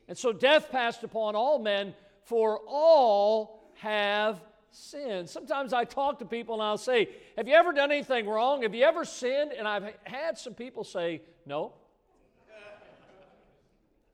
And 0.09 0.17
so 0.17 0.33
death 0.33 0.71
passed 0.71 1.03
upon 1.03 1.35
all 1.35 1.59
men, 1.59 1.95
for 2.25 2.61
all 2.69 3.73
have 3.77 4.43
sinned. 4.71 5.29
Sometimes 5.29 5.73
I 5.73 5.85
talk 5.85 6.19
to 6.19 6.25
people 6.25 6.55
and 6.55 6.63
I'll 6.63 6.77
say, 6.77 7.09
Have 7.37 7.49
you 7.49 7.55
ever 7.55 7.73
done 7.73 7.91
anything 7.91 8.29
wrong? 8.29 8.63
Have 8.63 8.75
you 8.75 8.85
ever 8.85 9.05
sinned? 9.05 9.53
And 9.53 9.67
I've 9.67 9.95
had 10.05 10.39
some 10.39 10.55
people 10.55 10.85
say, 10.85 11.23
No. 11.47 11.73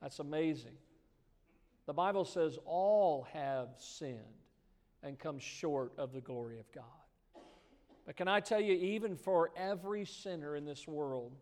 That's 0.02 0.18
amazing. 0.18 0.75
The 1.87 1.92
Bible 1.92 2.25
says 2.25 2.59
all 2.64 3.26
have 3.32 3.68
sinned 3.78 4.18
and 5.02 5.18
come 5.18 5.38
short 5.38 5.92
of 5.97 6.12
the 6.12 6.21
glory 6.21 6.59
of 6.59 6.71
God. 6.73 6.85
But 8.04 8.16
can 8.16 8.28
I 8.28 8.40
tell 8.40 8.61
you, 8.61 8.75
even 8.75 9.16
for 9.16 9.50
every 9.56 10.04
sinner 10.04 10.56
in 10.56 10.64
this 10.64 10.88
world, 10.88 11.32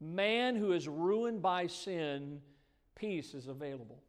man 0.00 0.54
who 0.54 0.72
is 0.72 0.86
ruined 0.86 1.42
by 1.42 1.66
sin, 1.66 2.40
peace 2.94 3.34
is 3.34 3.48
available. 3.48 4.02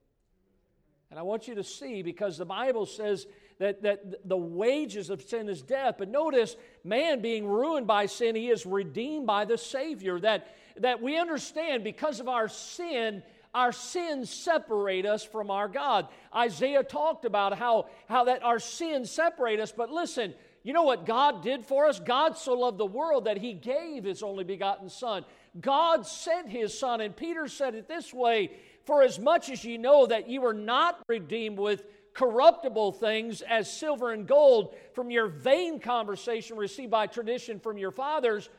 And 1.09 1.19
I 1.19 1.23
want 1.23 1.47
you 1.47 1.55
to 1.55 1.63
see 1.63 2.01
because 2.01 2.37
the 2.37 2.45
Bible 2.45 2.85
says 2.85 3.25
that, 3.59 3.81
that 3.83 4.27
the 4.27 4.37
wages 4.37 5.09
of 5.09 5.21
sin 5.21 5.49
is 5.49 5.61
death. 5.61 5.95
But 5.97 6.09
notice, 6.09 6.55
man 6.83 7.21
being 7.21 7.47
ruined 7.47 7.87
by 7.87 8.07
sin, 8.07 8.35
he 8.35 8.49
is 8.49 8.65
redeemed 8.65 9.25
by 9.25 9.45
the 9.45 9.57
Savior. 9.57 10.19
That, 10.19 10.53
that 10.77 11.01
we 11.01 11.17
understand 11.17 11.83
because 11.83 12.19
of 12.19 12.27
our 12.27 12.49
sin, 12.49 13.23
our 13.53 13.71
sins 13.71 14.29
separate 14.29 15.05
us 15.05 15.23
from 15.23 15.49
our 15.49 15.67
God. 15.67 16.07
Isaiah 16.35 16.83
talked 16.83 17.25
about 17.25 17.57
how, 17.57 17.87
how 18.07 18.25
that 18.25 18.43
our 18.43 18.59
sins 18.59 19.09
separate 19.09 19.59
us, 19.59 19.71
but 19.71 19.89
listen, 19.89 20.33
you 20.63 20.73
know 20.73 20.83
what 20.83 21.05
God 21.05 21.43
did 21.43 21.65
for 21.65 21.87
us? 21.87 21.99
God 21.99 22.37
so 22.37 22.53
loved 22.53 22.77
the 22.77 22.85
world 22.85 23.25
that 23.25 23.37
he 23.37 23.53
gave 23.53 24.03
his 24.03 24.21
only 24.21 24.43
begotten 24.43 24.89
Son. 24.89 25.23
God 25.61 26.05
sent 26.05 26.49
his 26.49 26.77
Son, 26.77 26.99
and 26.99 27.15
Peter 27.15 27.47
said 27.47 27.73
it 27.73 27.87
this 27.87 28.13
way 28.13 28.51
For 28.85 29.01
as 29.01 29.17
much 29.17 29.49
as 29.49 29.63
ye 29.63 29.77
know 29.77 30.05
that 30.07 30.29
you 30.29 30.41
were 30.41 30.53
not 30.53 31.01
redeemed 31.07 31.57
with 31.57 31.85
corruptible 32.13 32.91
things 32.91 33.41
as 33.41 33.71
silver 33.71 34.11
and 34.11 34.27
gold 34.27 34.75
from 34.93 35.09
your 35.09 35.27
vain 35.27 35.79
conversation 35.79 36.57
received 36.57 36.91
by 36.91 37.07
tradition 37.07 37.59
from 37.59 37.77
your 37.77 37.91
fathers, 37.91 38.49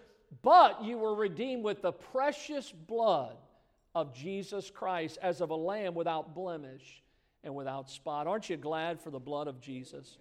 but 0.43 0.83
you 0.85 0.97
were 0.97 1.15
redeemed 1.15 1.65
with 1.65 1.83
the 1.83 1.93
precious 1.93 2.73
blood 2.73 3.37
of 3.95 4.15
Jesus 4.15 4.71
Christ 4.71 5.19
as 5.23 5.41
of 5.41 5.51
a 5.51 5.57
lamb 5.57 5.95
without 5.95 6.35
blemish 6.35 7.03
and 7.45 7.55
without 7.55 7.91
spot. 7.91 8.27
Aren't 8.27 8.51
you 8.51 8.57
glad 8.57 9.01
for 9.01 9.11
the 9.11 9.19
blood 9.19 9.49
of 9.49 9.61
Jesus? 9.61 10.19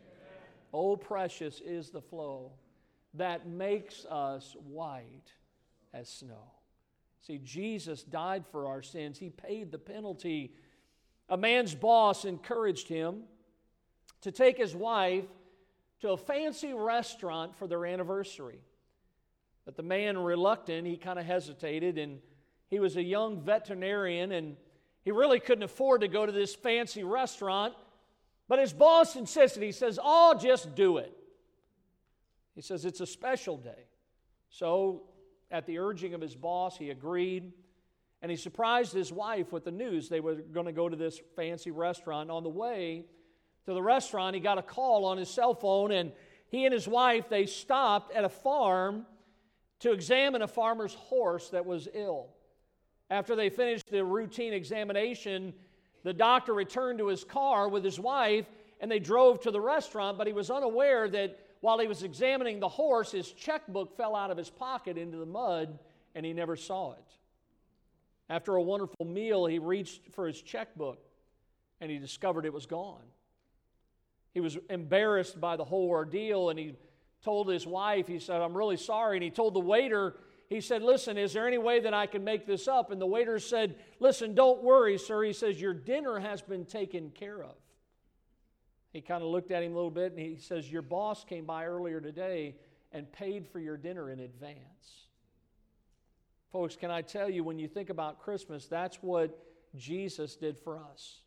Oh, 0.74 0.96
precious 0.96 1.62
is 1.62 1.90
the 1.90 2.02
flow 2.02 2.52
that 3.14 3.48
makes 3.48 4.06
us 4.06 4.56
white 4.64 5.32
as 5.94 6.10
snow. 6.10 6.52
See, 7.22 7.40
Jesus 7.44 8.04
died 8.04 8.46
for 8.52 8.68
our 8.68 8.82
sins, 8.82 9.18
He 9.18 9.30
paid 9.30 9.72
the 9.72 9.80
penalty. 9.80 10.54
A 11.30 11.36
man's 11.36 11.76
boss 11.76 12.24
encouraged 12.24 12.88
him 12.88 13.24
to 14.22 14.32
take 14.32 14.58
his 14.58 14.74
wife 14.74 15.26
to 16.00 16.12
a 16.12 16.18
fancy 16.18 16.74
restaurant 16.74 17.56
for 17.56 17.68
their 17.68 17.86
anniversary. 17.86 18.60
But 19.66 19.76
the 19.76 19.84
man, 19.84 20.18
reluctant, 20.18 20.88
he 20.88 20.96
kind 20.96 21.20
of 21.20 21.26
hesitated 21.26 21.98
and 21.98 22.20
he 22.70 22.80
was 22.80 22.98
a 22.98 23.04
young 23.04 23.42
veterinarian 23.42 24.32
and 24.32 24.58
he 25.04 25.12
really 25.12 25.40
couldn't 25.40 25.64
afford 25.64 26.02
to 26.02 26.08
go 26.08 26.26
to 26.26 26.32
this 26.32 26.54
fancy 26.54 27.04
restaurant. 27.04 27.74
But 28.50 28.60
his 28.60 28.74
boss 28.74 29.16
insisted. 29.16 29.64
He 29.64 29.72
says, 29.72 30.00
I'll 30.04 30.38
just 30.38 30.76
do 30.76 30.98
it. 30.98 31.14
He 32.56 32.62
says, 32.62 32.86
It's 32.86 33.02
a 33.02 33.06
special 33.06 33.58
day. 33.58 33.86
So, 34.50 35.04
at 35.50 35.66
the 35.66 35.80
urging 35.80 36.14
of 36.14 36.22
his 36.22 36.36
boss, 36.36 36.78
he 36.78 36.90
agreed. 36.90 37.54
And 38.22 38.32
he 38.32 38.38
surprised 38.38 38.94
his 38.94 39.14
wife 39.14 39.52
with 39.52 39.64
the 39.64 39.72
news 39.72 40.10
they 40.10 40.20
were 40.20 40.36
going 40.36 40.66
to 40.66 40.72
go 40.72 40.90
to 40.90 40.96
this 40.96 41.22
fancy 41.36 41.72
restaurant. 41.72 42.30
On 42.32 42.44
the 42.44 42.50
way 42.50 43.06
to 43.66 43.74
the 43.74 43.82
restaurant, 43.82 44.34
he 44.34 44.42
got 44.42 44.58
a 44.58 44.64
call 44.64 45.06
on 45.06 45.18
his 45.18 45.30
cell 45.30 45.54
phone, 45.54 45.92
and 45.92 46.12
he 46.50 46.66
and 46.66 46.74
his 46.74 46.88
wife 46.88 47.30
they 47.30 47.46
stopped 47.46 48.12
at 48.14 48.24
a 48.24 48.30
farm 48.30 49.06
to 49.80 49.92
examine 49.92 50.42
a 50.42 50.48
farmer's 50.48 50.96
horse 50.96 51.50
that 51.50 51.66
was 51.66 51.88
ill. 51.94 52.30
After 53.10 53.36
they 53.36 53.50
finished 53.50 53.90
the 53.90 54.04
routine 54.04 54.54
examination, 54.54 55.54
the 56.04 56.14
doctor 56.14 56.54
returned 56.54 57.00
to 57.00 57.08
his 57.08 57.24
car 57.24 57.70
with 57.70 57.84
his 57.84 58.00
wife 58.00 58.46
and 58.80 58.92
they 58.92 59.00
drove 59.00 59.40
to 59.42 59.52
the 59.52 59.62
restaurant, 59.62 60.18
but 60.18 60.28
he 60.28 60.34
was 60.34 60.52
unaware 60.52 61.10
that 61.10 61.40
while 61.62 61.80
he 61.80 61.88
was 61.88 62.04
examining 62.04 62.60
the 62.60 62.70
horse, 62.70 63.12
his 63.12 63.32
checkbook 63.32 63.96
fell 63.98 64.16
out 64.16 64.30
of 64.30 64.38
his 64.38 64.50
pocket 64.50 64.98
into 64.98 65.18
the 65.18 65.26
mud 65.26 65.80
and 66.16 66.26
he 66.26 66.34
never 66.34 66.56
saw 66.56 66.92
it. 66.94 67.06
After 68.30 68.56
a 68.56 68.62
wonderful 68.62 69.06
meal, 69.06 69.46
he 69.46 69.58
reached 69.58 70.02
for 70.12 70.28
his 70.28 70.42
checkbook. 70.42 71.00
and 71.80 71.92
he 71.92 72.00
discovered 72.00 72.46
it 72.46 72.54
was 72.54 72.66
gone. 72.66 73.04
He 74.34 74.40
was 74.40 74.58
embarrassed 74.70 75.40
by 75.40 75.56
the 75.56 75.64
whole 75.64 75.90
ordeal 75.90 76.50
and 76.50 76.60
he 76.60 76.76
told 77.24 77.50
his 77.50 77.66
wife, 77.66 78.08
he 78.08 78.20
said, 78.20 78.42
I'm 78.42 78.56
really 78.56 78.78
sorry. 78.78 79.18
And 79.18 79.24
he 79.24 79.30
told 79.30 79.54
the 79.54 79.60
waiter, 79.60 80.16
he 80.48 80.62
said, 80.62 80.82
Listen, 80.82 81.18
is 81.18 81.34
there 81.34 81.48
any 81.48 81.58
way 81.58 81.80
that 81.82 81.94
I 81.94 82.06
can 82.06 82.24
make 82.24 82.46
this 82.46 82.68
up? 82.68 82.92
And 82.92 83.02
the 83.02 83.06
waiter 83.06 83.38
said, 83.40 83.76
Listen, 84.00 84.34
don't 84.34 84.64
worry, 84.64 84.98
sir. 84.98 85.24
He 85.24 85.34
says, 85.34 85.60
Your 85.60 85.74
dinner 85.74 86.20
has 86.20 86.42
been 86.42 86.66
taken 86.66 87.12
care 87.12 87.44
of. 87.44 87.56
He 88.94 89.02
kind 89.02 89.22
of 89.22 89.30
looked 89.30 89.52
at 89.52 89.62
him 89.62 89.74
a 89.74 89.76
little 89.76 89.92
bit 89.92 90.14
and 90.14 90.20
he 90.20 90.38
says, 90.38 90.72
Your 90.72 90.82
boss 90.82 91.26
came 91.26 91.46
by 91.46 91.66
earlier 91.66 92.00
today 92.00 92.56
and 92.94 93.12
paid 93.12 93.46
for 93.48 93.60
your 93.60 93.78
dinner 93.78 94.10
in 94.10 94.22
advance. 94.22 95.08
Folks, 96.54 96.78
can 96.78 96.90
I 96.90 97.02
tell 97.02 97.30
you, 97.30 97.44
when 97.44 97.60
you 97.60 97.68
think 97.68 97.90
about 97.90 98.22
Christmas, 98.22 98.68
that's 98.68 98.98
what 99.04 99.38
Jesus 99.76 100.36
did 100.38 100.58
for 100.58 100.80
us. 100.80 101.20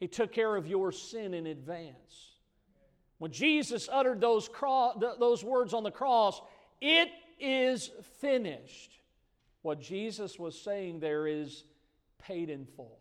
He 0.00 0.08
took 0.08 0.32
care 0.32 0.56
of 0.56 0.66
your 0.66 0.90
sin 0.90 1.34
in 1.34 1.46
advance. 1.46 2.32
When 3.18 3.30
Jesus 3.30 3.88
uttered 3.92 4.20
those, 4.20 4.48
those 5.20 5.44
words 5.44 5.74
on 5.74 5.84
the 5.84 5.90
cross, 5.92 6.40
it 6.80 7.08
is 7.42 7.90
finished. 8.20 8.92
What 9.62 9.80
Jesus 9.80 10.38
was 10.38 10.58
saying 10.60 11.00
there 11.00 11.26
is 11.26 11.64
paid 12.18 12.50
in 12.50 12.64
full. 12.64 12.98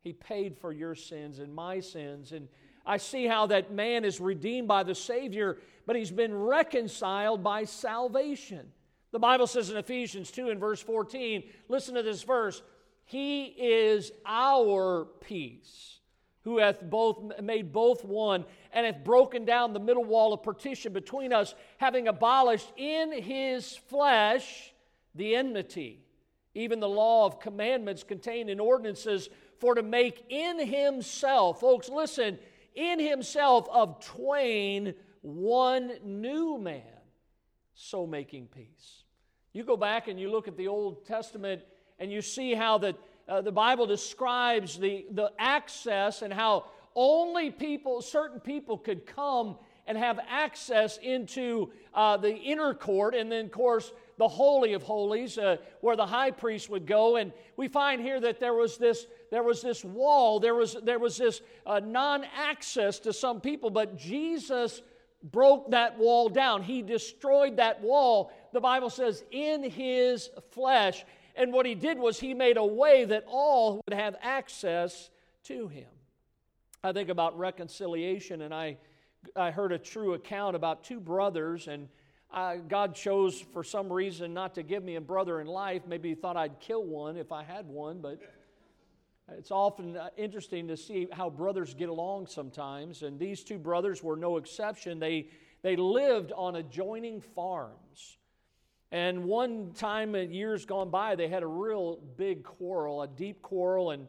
He 0.00 0.12
paid 0.12 0.56
for 0.58 0.72
your 0.72 0.94
sins 0.94 1.38
and 1.38 1.54
my 1.54 1.80
sins. 1.80 2.32
And 2.32 2.48
I 2.86 2.98
see 2.98 3.26
how 3.26 3.46
that 3.46 3.72
man 3.72 4.04
is 4.04 4.20
redeemed 4.20 4.68
by 4.68 4.82
the 4.82 4.94
Savior, 4.94 5.58
but 5.86 5.96
he's 5.96 6.10
been 6.10 6.34
reconciled 6.34 7.42
by 7.42 7.64
salvation. 7.64 8.70
The 9.12 9.18
Bible 9.18 9.46
says 9.46 9.70
in 9.70 9.76
Ephesians 9.76 10.30
2 10.30 10.50
and 10.50 10.60
verse 10.60 10.82
14, 10.82 11.44
listen 11.68 11.94
to 11.94 12.02
this 12.02 12.22
verse 12.22 12.62
He 13.04 13.44
is 13.44 14.12
our 14.26 15.06
peace, 15.20 16.00
who 16.44 16.58
hath 16.58 16.80
both 16.82 17.40
made 17.40 17.72
both 17.72 18.04
one, 18.04 18.44
and 18.72 18.86
hath 18.86 19.02
broken 19.02 19.44
down 19.44 19.72
the 19.72 19.80
middle 19.80 20.04
wall 20.04 20.32
of 20.32 20.42
partition 20.42 20.92
between 20.92 21.32
us, 21.32 21.54
having 21.78 22.06
abolished 22.06 22.70
in 22.76 23.12
his 23.22 23.74
flesh 23.74 24.72
the 25.14 25.34
enmity, 25.34 26.00
even 26.54 26.80
the 26.80 26.88
law 26.88 27.24
of 27.24 27.40
commandments 27.40 28.02
contained 28.02 28.50
in 28.50 28.60
ordinances 28.60 29.28
for 29.58 29.74
to 29.74 29.82
make 29.82 30.24
in 30.28 30.58
himself, 30.58 31.60
folks, 31.60 31.88
listen, 31.88 32.38
in 32.74 32.98
himself 32.98 33.66
of 33.70 34.04
twain 34.04 34.94
one 35.22 35.92
new 36.04 36.58
man, 36.58 36.82
so 37.74 38.06
making 38.06 38.46
peace. 38.48 39.04
You 39.54 39.64
go 39.64 39.76
back 39.76 40.08
and 40.08 40.20
you 40.20 40.30
look 40.30 40.48
at 40.48 40.56
the 40.56 40.68
Old 40.68 41.06
Testament 41.06 41.62
and 41.98 42.12
you 42.12 42.20
see 42.20 42.54
how 42.54 42.78
that 42.78 42.96
uh, 43.28 43.40
the 43.40 43.52
Bible 43.52 43.86
describes 43.86 44.78
the, 44.78 45.06
the 45.10 45.32
access 45.38 46.22
and 46.22 46.32
how 46.32 46.66
only 46.94 47.50
people, 47.50 48.02
certain 48.02 48.40
people 48.40 48.78
could 48.78 49.06
come 49.06 49.56
and 49.86 49.98
have 49.98 50.18
access 50.28 50.98
into 50.98 51.70
uh, 51.92 52.16
the 52.16 52.34
inner 52.34 52.74
court. 52.74 53.14
And 53.14 53.30
then, 53.30 53.46
of 53.46 53.50
course, 53.50 53.92
the 54.16 54.28
Holy 54.28 54.72
of 54.74 54.82
Holies, 54.82 55.38
uh, 55.38 55.56
where 55.80 55.96
the 55.96 56.06
high 56.06 56.30
priest 56.30 56.70
would 56.70 56.86
go. 56.86 57.16
And 57.16 57.32
we 57.56 57.68
find 57.68 58.00
here 58.00 58.20
that 58.20 58.40
there 58.40 58.54
was 58.54 58.78
this, 58.78 59.06
there 59.30 59.42
was 59.42 59.60
this 59.60 59.84
wall, 59.84 60.40
there 60.40 60.54
was, 60.54 60.76
there 60.82 60.98
was 60.98 61.16
this 61.16 61.40
uh, 61.66 61.80
non 61.80 62.24
access 62.36 62.98
to 63.00 63.12
some 63.12 63.40
people, 63.40 63.70
but 63.70 63.96
Jesus 63.96 64.82
broke 65.22 65.70
that 65.70 65.98
wall 65.98 66.28
down. 66.28 66.62
He 66.62 66.82
destroyed 66.82 67.56
that 67.56 67.80
wall, 67.80 68.32
the 68.52 68.60
Bible 68.60 68.90
says, 68.90 69.24
in 69.30 69.68
his 69.68 70.30
flesh. 70.50 71.04
And 71.34 71.52
what 71.52 71.66
he 71.66 71.74
did 71.74 71.98
was 71.98 72.20
he 72.20 72.34
made 72.34 72.56
a 72.56 72.64
way 72.64 73.04
that 73.04 73.24
all 73.26 73.80
would 73.86 73.94
have 73.94 74.16
access 74.22 75.10
to 75.44 75.68
him. 75.68 75.88
I 76.82 76.92
think 76.92 77.08
about 77.08 77.38
reconciliation, 77.38 78.42
and 78.42 78.54
I, 78.54 78.76
I 79.34 79.50
heard 79.50 79.72
a 79.72 79.78
true 79.78 80.14
account 80.14 80.54
about 80.54 80.84
two 80.84 81.00
brothers, 81.00 81.66
and 81.66 81.88
God 82.68 82.94
chose 82.94 83.40
for 83.40 83.64
some 83.64 83.92
reason 83.92 84.34
not 84.34 84.54
to 84.56 84.62
give 84.62 84.84
me 84.84 84.96
a 84.96 85.00
brother 85.00 85.40
in 85.40 85.46
life. 85.46 85.82
Maybe 85.86 86.10
He 86.10 86.14
thought 86.14 86.36
I'd 86.36 86.60
kill 86.60 86.84
one 86.84 87.16
if 87.16 87.32
I 87.32 87.42
had 87.42 87.66
one, 87.66 88.00
but 88.00 88.20
it's 89.32 89.50
often 89.50 89.96
uh, 89.96 90.10
interesting 90.16 90.68
to 90.68 90.76
see 90.76 91.08
how 91.10 91.30
brothers 91.30 91.72
get 91.72 91.88
along 91.88 92.26
sometimes. 92.26 93.02
And 93.02 93.18
these 93.18 93.42
two 93.42 93.58
brothers 93.58 94.02
were 94.02 94.16
no 94.16 94.36
exception. 94.36 94.98
They, 94.98 95.28
they 95.62 95.76
lived 95.76 96.32
on 96.36 96.56
adjoining 96.56 97.22
farms. 97.22 98.18
And 98.94 99.24
one 99.24 99.72
time 99.74 100.14
in 100.14 100.32
years 100.32 100.64
gone 100.64 100.88
by, 100.88 101.16
they 101.16 101.26
had 101.26 101.42
a 101.42 101.48
real 101.48 101.98
big 102.16 102.44
quarrel, 102.44 103.02
a 103.02 103.08
deep 103.08 103.42
quarrel, 103.42 103.90
and 103.90 104.06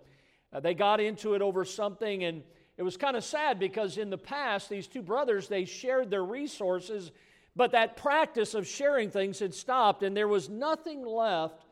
uh, 0.54 0.60
they 0.60 0.76
got 0.76 1.00
into 1.00 1.34
it 1.34 1.41
over 1.41 1.65
something. 1.65 2.24
And 2.24 2.43
it 2.78 2.84
was 2.84 2.95
kind 2.95 3.17
of 3.17 3.24
sad 3.24 3.58
because 3.58 3.98
in 3.98 4.12
the 4.12 4.17
past, 4.19 4.69
these 4.69 4.86
two 4.86 5.02
brothers, 5.02 5.48
they 5.48 5.65
shared 5.65 6.12
their 6.12 6.24
resources 6.24 7.12
but 7.56 7.71
that 7.71 7.95
practice 7.95 8.54
of 8.54 8.67
sharing 8.67 9.10
things 9.10 9.39
had 9.39 9.54
stopped, 9.54 10.04
and 10.04 10.15
there 10.15 10.28
was 10.28 10.50
nothing 10.50 11.06
left 11.06 11.63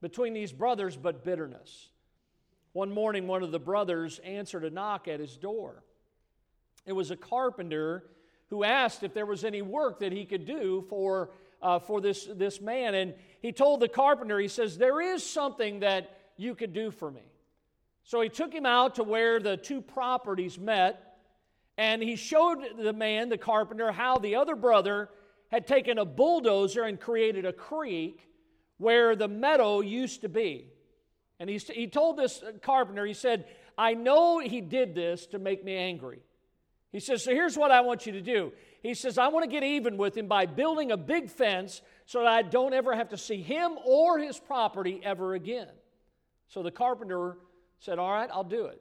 between 0.00 0.32
these 0.32 0.52
brothers 0.52 0.96
but 0.96 1.24
bitterness. 1.24 1.90
One 2.72 2.90
morning, 2.90 3.26
one 3.26 3.42
of 3.42 3.52
the 3.52 3.58
brothers 3.58 4.18
answered 4.20 4.64
a 4.64 4.70
knock 4.70 5.08
at 5.08 5.20
his 5.20 5.36
door. 5.36 5.84
It 6.86 6.92
was 6.92 7.10
a 7.10 7.16
carpenter 7.16 8.04
who 8.48 8.64
asked 8.64 9.02
if 9.02 9.12
there 9.12 9.26
was 9.26 9.44
any 9.44 9.60
work 9.60 10.00
that 10.00 10.12
he 10.12 10.24
could 10.24 10.46
do 10.46 10.86
for, 10.88 11.30
uh, 11.66 11.80
for 11.80 12.00
this, 12.00 12.28
this 12.36 12.60
man. 12.60 12.94
And 12.94 13.14
he 13.42 13.50
told 13.50 13.80
the 13.80 13.88
carpenter, 13.88 14.38
he 14.38 14.46
says, 14.46 14.78
There 14.78 15.00
is 15.00 15.28
something 15.28 15.80
that 15.80 16.16
you 16.36 16.54
could 16.54 16.72
do 16.72 16.92
for 16.92 17.10
me. 17.10 17.32
So 18.04 18.20
he 18.20 18.28
took 18.28 18.52
him 18.52 18.64
out 18.64 18.94
to 18.96 19.02
where 19.02 19.40
the 19.40 19.56
two 19.56 19.80
properties 19.80 20.58
met, 20.58 21.18
and 21.76 22.00
he 22.00 22.14
showed 22.14 22.58
the 22.78 22.92
man, 22.92 23.28
the 23.30 23.36
carpenter, 23.36 23.90
how 23.90 24.18
the 24.18 24.36
other 24.36 24.54
brother 24.54 25.08
had 25.50 25.66
taken 25.66 25.98
a 25.98 26.04
bulldozer 26.04 26.84
and 26.84 27.00
created 27.00 27.44
a 27.44 27.52
creek 27.52 28.28
where 28.78 29.16
the 29.16 29.26
meadow 29.26 29.80
used 29.80 30.20
to 30.20 30.28
be. 30.28 30.68
And 31.40 31.50
he, 31.50 31.58
he 31.58 31.88
told 31.88 32.16
this 32.16 32.44
carpenter, 32.62 33.04
he 33.04 33.12
said, 33.12 33.46
I 33.76 33.94
know 33.94 34.38
he 34.38 34.60
did 34.60 34.94
this 34.94 35.26
to 35.26 35.40
make 35.40 35.64
me 35.64 35.74
angry. 35.74 36.20
He 36.92 37.00
says, 37.00 37.24
So 37.24 37.32
here's 37.32 37.58
what 37.58 37.72
I 37.72 37.80
want 37.80 38.06
you 38.06 38.12
to 38.12 38.22
do. 38.22 38.52
He 38.86 38.94
says, 38.94 39.18
I 39.18 39.26
want 39.28 39.42
to 39.42 39.50
get 39.50 39.64
even 39.64 39.96
with 39.96 40.16
him 40.16 40.28
by 40.28 40.46
building 40.46 40.92
a 40.92 40.96
big 40.96 41.28
fence 41.28 41.82
so 42.04 42.20
that 42.20 42.28
I 42.28 42.42
don't 42.42 42.72
ever 42.72 42.94
have 42.94 43.08
to 43.08 43.16
see 43.16 43.42
him 43.42 43.72
or 43.84 44.20
his 44.20 44.38
property 44.38 45.00
ever 45.02 45.34
again. 45.34 45.66
So 46.46 46.62
the 46.62 46.70
carpenter 46.70 47.36
said, 47.80 47.98
All 47.98 48.12
right, 48.12 48.30
I'll 48.32 48.44
do 48.44 48.66
it. 48.66 48.80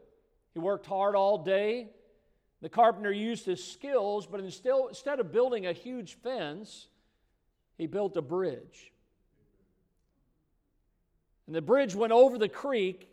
He 0.54 0.60
worked 0.60 0.86
hard 0.86 1.15
all 1.15 1.39
day. 1.39 1.89
The 2.62 2.70
carpenter 2.70 3.12
used 3.12 3.48
his 3.48 3.63
skills, 3.63 4.28
but 4.28 4.39
instead 4.39 5.20
of 5.20 5.32
building 5.32 5.65
a 5.65 5.74
huge 5.74 6.18
fence, 6.22 6.88
he 7.76 7.88
built 7.88 8.15
a 8.15 8.22
bridge. 8.22 8.91
And 11.48 11.56
the 11.56 11.63
bridge 11.63 11.96
went 11.96 12.13
over 12.13 12.38
the 12.38 12.48
creek 12.48 13.10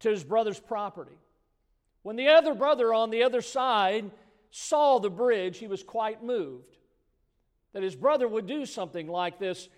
to 0.00 0.10
his 0.10 0.22
brother's 0.22 0.60
property. 0.60 1.18
When 2.02 2.16
the 2.16 2.28
other 2.28 2.52
brother 2.52 2.92
on 2.92 3.08
the 3.08 3.22
other 3.22 3.40
side 3.40 4.10
saw 4.50 4.98
the 4.98 5.10
bridge, 5.10 5.58
he 5.58 5.66
was 5.66 5.82
quite 5.82 6.22
moved 6.22 6.78
that 7.72 7.82
his 7.82 7.94
brother 7.94 8.26
would 8.26 8.46
do 8.46 8.66
something 8.66 9.06
like 9.06 9.38
this. 9.38 9.68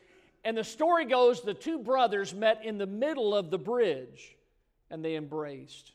And 0.45 0.57
the 0.57 0.65
story 0.65 1.05
goes 1.05 1.43
the 1.43 1.55
two 1.55 1.79
brothers 1.79 2.35
met 2.35 2.65
in 2.65 2.79
the 2.79 2.87
middle 2.87 3.35
of 3.35 3.51
the 3.51 3.59
bridge 3.59 4.37
and 4.91 5.05
they 5.05 5.17
embraced. 5.17 5.93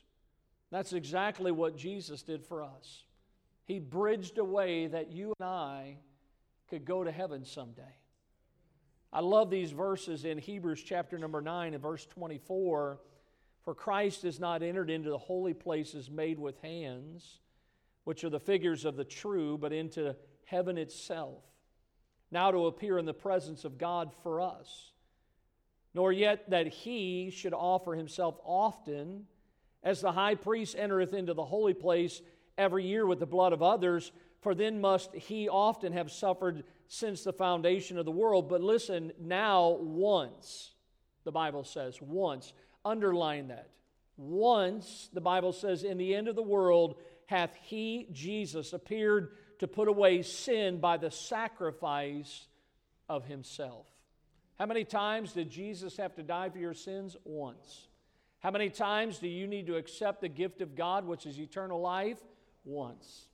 That's 0.71 0.93
exactly 0.93 1.51
what 1.51 1.77
Jesus 1.77 2.21
did 2.21 2.43
for 2.43 2.63
us. 2.63 3.03
He 3.65 3.79
bridged 3.79 4.38
a 4.38 4.43
way 4.43 4.88
that 4.88 5.11
you 5.11 5.33
and 5.39 5.47
I 5.47 5.97
could 6.69 6.85
go 6.85 7.03
to 7.03 7.11
heaven 7.11 7.45
someday. 7.45 7.95
I 9.11 9.21
love 9.21 9.49
these 9.49 9.71
verses 9.71 10.25
in 10.25 10.38
Hebrews 10.38 10.83
chapter 10.83 11.17
number 11.17 11.41
9 11.41 11.73
and 11.73 11.81
verse 11.81 12.05
24. 12.05 12.99
For 13.63 13.73
Christ 13.73 14.25
is 14.25 14.39
not 14.39 14.61
entered 14.61 14.91
into 14.91 15.09
the 15.09 15.17
holy 15.17 15.53
places 15.53 16.11
made 16.11 16.38
with 16.38 16.61
hands, 16.61 17.39
which 18.06 18.24
are 18.24 18.30
the 18.30 18.39
figures 18.39 18.86
of 18.86 18.96
the 18.96 19.04
true, 19.04 19.58
but 19.58 19.74
into 19.74 20.15
heaven 20.46 20.78
itself, 20.78 21.44
now 22.32 22.52
to 22.52 22.68
appear 22.68 22.98
in 22.98 23.06
the 23.06 23.13
presence 23.13 23.65
of 23.65 23.78
God 23.78 24.13
for 24.24 24.39
us. 24.39 24.91
Nor 25.94 26.12
yet 26.12 26.50
that 26.50 26.68
he 26.68 27.30
should 27.30 27.54
offer 27.54 27.96
himself 27.96 28.38
often 28.44 29.26
as 29.84 30.02
the 30.02 30.12
high 30.12 30.36
priest 30.36 30.76
entereth 30.78 31.13
into 31.13 31.34
the 31.34 31.46
holy 31.46 31.74
place 31.74 32.22
every 32.58 32.86
year 32.86 33.06
with 33.06 33.20
the 33.20 33.26
blood 33.26 33.54
of 33.54 33.62
others, 33.62 34.12
for 34.41 34.54
then 34.54 34.82
must 34.82 35.13
he 35.13 35.50
often 35.50 35.94
have 35.94 36.12
suffered 36.12 36.63
since 36.88 37.24
the 37.24 37.34
foundation 37.34 37.98
of 37.98 38.06
the 38.06 38.12
world. 38.12 38.50
But 38.50 38.62
listen, 38.62 39.12
now 39.20 39.70
once, 39.82 40.74
the 41.24 41.32
Bible 41.32 41.63
says, 41.63 42.02
once, 42.02 42.54
underline 42.84 43.48
that. 43.48 43.70
Once, 44.18 45.10
the 45.13 45.22
Bible 45.22 45.52
says, 45.52 45.84
in 45.84 45.98
the 45.98 46.15
end 46.15 46.28
of 46.28 46.36
the 46.36 46.44
world 46.44 46.96
hath 47.25 47.55
he, 47.61 48.07
Jesus, 48.11 48.73
appeared 48.73 49.31
to 49.59 49.67
put 49.67 49.88
away 49.88 50.21
sin 50.21 50.79
by 50.79 50.97
the 50.97 51.11
sacrifice 51.11 52.47
of 53.09 53.25
himself. 53.25 53.88
How 54.59 54.65
many 54.65 54.83
times 54.83 55.33
did 55.33 55.49
Jesus 55.49 55.97
have 55.97 56.15
to 56.15 56.23
die 56.23 56.49
for 56.49 56.59
your 56.59 56.73
sins? 56.73 57.17
Once. 57.23 57.88
How 58.39 58.51
many 58.51 58.69
times 58.69 59.17
do 59.17 59.27
you 59.27 59.47
need 59.47 59.67
to 59.67 59.75
accept 59.75 60.21
the 60.21 60.29
gift 60.29 60.61
of 60.61 60.75
God, 60.75 61.05
which 61.05 61.25
is 61.25 61.39
eternal 61.39 61.81
life? 61.81 62.19
Once. 62.63 63.27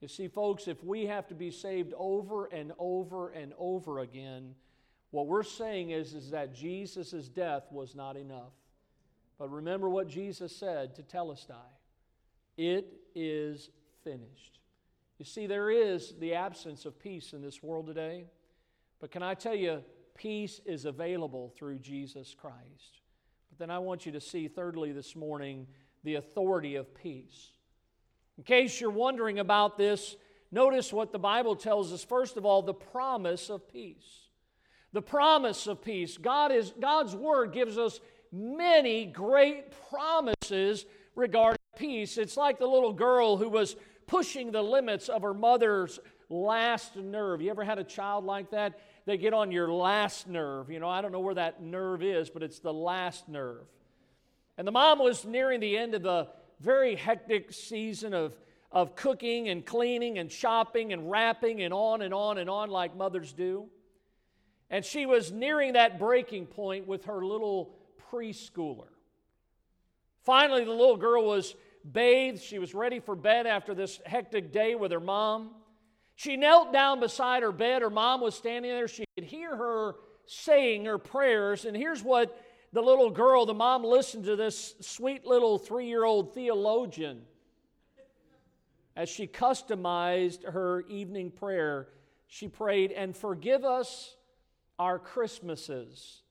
You 0.00 0.08
see, 0.08 0.28
folks, 0.28 0.68
if 0.68 0.82
we 0.84 1.06
have 1.06 1.26
to 1.28 1.34
be 1.34 1.50
saved 1.50 1.92
over 1.96 2.46
and 2.46 2.72
over 2.78 3.30
and 3.30 3.52
over 3.58 4.00
again, 4.00 4.54
what 5.10 5.26
we're 5.26 5.42
saying 5.42 5.90
is, 5.90 6.14
is 6.14 6.30
that 6.30 6.54
Jesus' 6.54 7.28
death 7.28 7.64
was 7.70 7.94
not 7.94 8.16
enough. 8.16 8.52
But 9.38 9.50
remember 9.50 9.88
what 9.88 10.08
Jesus 10.08 10.54
said 10.54 10.96
Tetelestai 10.96 11.75
it 12.56 12.92
is 13.14 13.70
finished. 14.04 14.60
You 15.18 15.24
see, 15.24 15.46
there 15.46 15.70
is 15.70 16.14
the 16.20 16.34
absence 16.34 16.84
of 16.84 16.98
peace 16.98 17.32
in 17.32 17.42
this 17.42 17.62
world 17.62 17.86
today. 17.86 18.26
But 19.00 19.10
can 19.10 19.22
I 19.22 19.34
tell 19.34 19.54
you, 19.54 19.82
peace 20.14 20.60
is 20.64 20.84
available 20.84 21.52
through 21.56 21.78
Jesus 21.78 22.34
Christ. 22.38 23.00
But 23.50 23.58
then 23.58 23.70
I 23.70 23.78
want 23.78 24.06
you 24.06 24.12
to 24.12 24.20
see, 24.20 24.48
thirdly, 24.48 24.92
this 24.92 25.16
morning, 25.16 25.66
the 26.04 26.16
authority 26.16 26.76
of 26.76 26.94
peace. 26.94 27.50
In 28.38 28.44
case 28.44 28.80
you're 28.80 28.90
wondering 28.90 29.38
about 29.38 29.78
this, 29.78 30.16
notice 30.52 30.92
what 30.92 31.12
the 31.12 31.18
Bible 31.18 31.56
tells 31.56 31.92
us. 31.92 32.04
First 32.04 32.36
of 32.36 32.44
all, 32.44 32.62
the 32.62 32.74
promise 32.74 33.50
of 33.50 33.66
peace. 33.68 34.28
The 34.92 35.02
promise 35.02 35.66
of 35.66 35.82
peace. 35.82 36.16
God 36.18 36.52
is, 36.52 36.72
God's 36.78 37.14
Word 37.14 37.52
gives 37.52 37.78
us 37.78 38.00
many 38.32 39.06
great 39.06 39.74
promises 39.90 40.84
regarding 41.14 41.55
peace. 41.76 42.18
It's 42.18 42.36
like 42.36 42.58
the 42.58 42.66
little 42.66 42.92
girl 42.92 43.36
who 43.36 43.48
was 43.48 43.76
pushing 44.06 44.50
the 44.50 44.62
limits 44.62 45.08
of 45.08 45.22
her 45.22 45.34
mother's 45.34 46.00
last 46.28 46.96
nerve. 46.96 47.40
You 47.40 47.50
ever 47.50 47.64
had 47.64 47.78
a 47.78 47.84
child 47.84 48.24
like 48.24 48.50
that? 48.50 48.78
They 49.04 49.16
get 49.16 49.32
on 49.32 49.52
your 49.52 49.70
last 49.70 50.26
nerve. 50.26 50.70
You 50.70 50.80
know, 50.80 50.88
I 50.88 51.00
don't 51.00 51.12
know 51.12 51.20
where 51.20 51.34
that 51.34 51.62
nerve 51.62 52.02
is, 52.02 52.30
but 52.30 52.42
it's 52.42 52.58
the 52.58 52.72
last 52.72 53.28
nerve. 53.28 53.64
And 54.58 54.66
the 54.66 54.72
mom 54.72 54.98
was 54.98 55.24
nearing 55.24 55.60
the 55.60 55.76
end 55.76 55.94
of 55.94 56.02
the 56.02 56.28
very 56.60 56.96
hectic 56.96 57.52
season 57.52 58.14
of, 58.14 58.34
of 58.72 58.96
cooking 58.96 59.48
and 59.48 59.64
cleaning 59.64 60.18
and 60.18 60.32
shopping 60.32 60.92
and 60.92 61.10
wrapping 61.10 61.62
and 61.62 61.72
on 61.72 62.02
and 62.02 62.14
on 62.14 62.38
and 62.38 62.48
on 62.48 62.70
like 62.70 62.96
mothers 62.96 63.32
do. 63.32 63.66
And 64.70 64.84
she 64.84 65.06
was 65.06 65.30
nearing 65.30 65.74
that 65.74 65.98
breaking 65.98 66.46
point 66.46 66.86
with 66.86 67.04
her 67.04 67.24
little 67.24 67.76
preschooler. 68.10 68.88
Finally, 70.24 70.64
the 70.64 70.72
little 70.72 70.96
girl 70.96 71.24
was 71.24 71.54
bathed. 71.92 72.42
She 72.42 72.58
was 72.58 72.74
ready 72.74 73.00
for 73.00 73.14
bed 73.14 73.46
after 73.46 73.74
this 73.74 74.00
hectic 74.04 74.52
day 74.52 74.74
with 74.74 74.92
her 74.92 75.00
mom. 75.00 75.50
She 76.14 76.36
knelt 76.36 76.72
down 76.72 77.00
beside 77.00 77.42
her 77.42 77.52
bed. 77.52 77.82
Her 77.82 77.90
mom 77.90 78.20
was 78.20 78.34
standing 78.34 78.70
there. 78.70 78.88
She 78.88 79.04
could 79.16 79.24
hear 79.24 79.54
her 79.54 79.96
saying 80.26 80.86
her 80.86 80.98
prayers. 80.98 81.64
And 81.64 81.76
here's 81.76 82.02
what 82.02 82.42
the 82.72 82.82
little 82.82 83.10
girl, 83.10 83.46
the 83.46 83.54
mom 83.54 83.84
listened 83.84 84.24
to 84.24 84.36
this 84.36 84.74
sweet 84.80 85.26
little 85.26 85.58
three 85.58 85.86
year 85.86 86.04
old 86.04 86.34
theologian 86.34 87.22
as 88.96 89.08
she 89.08 89.26
customized 89.26 90.44
her 90.44 90.82
evening 90.88 91.30
prayer. 91.30 91.88
She 92.28 92.48
prayed, 92.48 92.92
And 92.92 93.16
forgive 93.16 93.64
us 93.64 94.16
our 94.78 94.98
Christmases 94.98 96.22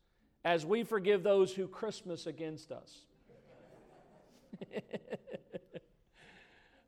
as 0.43 0.65
we 0.65 0.83
forgive 0.83 1.23
those 1.23 1.53
who 1.53 1.67
Christmas 1.67 2.27
against 2.27 2.71
us. 2.71 2.91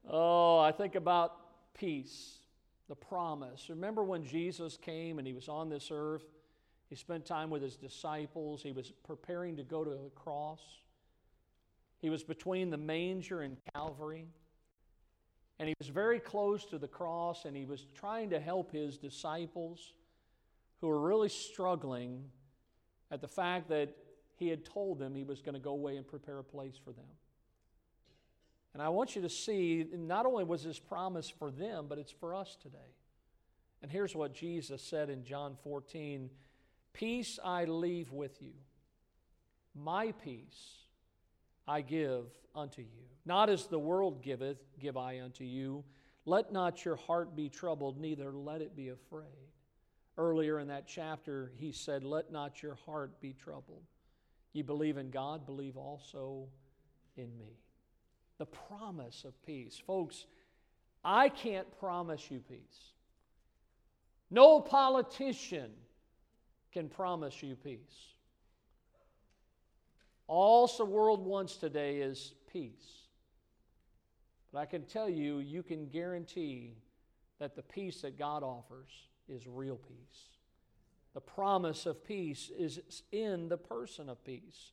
oh, 0.10 0.60
I 0.60 0.72
think 0.72 0.96
about 0.96 1.34
peace, 1.74 2.40
the 2.88 2.96
promise. 2.96 3.70
Remember 3.70 4.04
when 4.04 4.24
Jesus 4.24 4.78
came 4.78 5.20
and 5.20 5.28
he 5.28 5.34
was 5.34 5.48
on 5.48 5.70
this 5.70 5.90
earth? 5.92 6.24
He 6.90 6.96
spent 6.96 7.26
time 7.26 7.50
with 7.50 7.62
his 7.62 7.76
disciples. 7.76 8.64
He 8.64 8.72
was 8.72 8.92
preparing 9.06 9.58
to 9.58 9.64
go 9.64 9.84
to 9.84 9.90
the 9.90 10.10
cross. 10.16 10.62
He 12.00 12.10
was 12.10 12.24
between 12.24 12.70
the 12.70 12.78
manger 12.78 13.42
and 13.42 13.58
Calvary. 13.74 14.28
And 15.60 15.68
he 15.68 15.74
was 15.80 15.90
very 15.90 16.20
close 16.20 16.66
to 16.66 16.78
the 16.78 16.88
cross, 16.88 17.46
and 17.46 17.58
he 17.58 17.66
was 17.66 17.88
trying 17.96 18.30
to 18.30 18.40
help 18.40 18.72
his 18.72 18.98
disciples 18.98 19.94
who 20.80 20.88
were 20.88 21.02
really 21.02 21.30
struggling 21.30 22.24
at 23.10 23.22
the 23.22 23.28
fact 23.28 23.70
that 23.70 23.90
he 24.36 24.48
had 24.48 24.64
told 24.64 25.00
them 25.00 25.16
he 25.16 25.24
was 25.24 25.42
going 25.42 25.56
to 25.56 25.60
go 25.60 25.72
away 25.72 25.98
and 25.98 26.08
prepare 26.08 26.38
a 26.38 26.44
place 26.44 26.76
for 26.84 26.92
them. 26.92 27.06
And 28.74 28.82
I 28.82 28.90
want 28.90 29.16
you 29.16 29.22
to 29.24 29.30
see 29.30 29.86
not 29.94 30.26
only 30.26 30.44
was 30.44 30.64
this 30.64 30.80
promise 30.80 31.30
for 31.30 31.50
them, 31.50 31.86
but 31.88 31.98
it's 31.98 32.12
for 32.12 32.36
us 32.36 32.58
today. 32.62 32.78
And 33.82 33.92
here's 33.92 34.16
what 34.16 34.34
Jesus 34.34 34.82
said 34.82 35.10
in 35.10 35.24
John 35.24 35.56
14 35.64 36.30
Peace 36.94 37.40
I 37.44 37.66
leave 37.66 38.12
with 38.12 38.42
you, 38.42 38.54
my 39.76 40.12
peace 40.24 40.78
I 41.68 41.82
give 41.82 42.26
unto 42.56 42.82
you. 42.82 43.06
Not 43.26 43.50
as 43.50 43.68
the 43.68 43.80
world 43.80 44.24
giveth, 44.24 44.58
give 44.80 44.98
I 44.98 45.22
unto 45.22 45.44
you. 45.44 45.84
Let 46.26 46.52
not 46.52 46.84
your 46.84 46.96
heart 46.96 47.36
be 47.36 47.50
troubled, 47.50 48.00
neither 48.00 48.32
let 48.32 48.62
it 48.62 48.76
be 48.76 48.90
afraid. 48.90 49.26
Earlier 50.18 50.60
in 50.60 50.68
that 50.70 50.88
chapter, 50.88 51.52
he 51.56 51.72
said, 51.72 52.04
Let 52.04 52.32
not 52.32 52.64
your 52.64 52.76
heart 52.86 53.22
be 53.22 53.34
troubled. 53.34 53.84
You 54.54 54.64
believe 54.64 54.98
in 54.98 55.12
God, 55.12 55.46
believe 55.46 55.78
also 55.78 56.48
in 57.16 57.38
me 57.38 57.58
the 58.38 58.46
promise 58.46 59.24
of 59.26 59.34
peace. 59.46 59.82
Folks, 59.86 60.26
I 61.04 61.30
can't 61.30 61.68
promise 61.80 62.30
you 62.30 62.40
peace. 62.40 62.94
No 64.30 64.60
politician 64.60 65.72
can 66.72 66.90
promise 66.90 67.42
you 67.42 67.56
peace. 67.56 68.14
All 70.28 70.68
the 70.68 70.86
world 70.86 71.26
wants 71.26 71.56
today 71.56 71.98
is 71.98 72.34
peace. 72.52 73.08
But 74.52 74.60
I 74.60 74.66
can 74.66 74.84
tell 74.84 75.10
you, 75.10 75.40
you 75.40 75.64
can 75.64 75.88
guarantee 75.88 76.74
that 77.40 77.56
the 77.56 77.62
peace 77.62 78.02
that 78.02 78.18
God 78.18 78.44
offers 78.44 78.90
is 79.30 79.48
real 79.48 79.78
peace. 79.78 80.28
The 81.14 81.22
promise 81.22 81.86
of 81.86 82.04
peace 82.04 82.52
is 82.58 83.04
in 83.12 83.50
the 83.50 83.58
person 83.58 84.10
of 84.10 84.24
peace. 84.24 84.72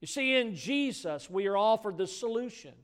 You 0.00 0.06
see, 0.06 0.36
in 0.36 0.54
Jesus, 0.54 1.30
we 1.30 1.46
are 1.46 1.56
offered 1.56 1.96
the 1.96 2.06
solution 2.06 2.74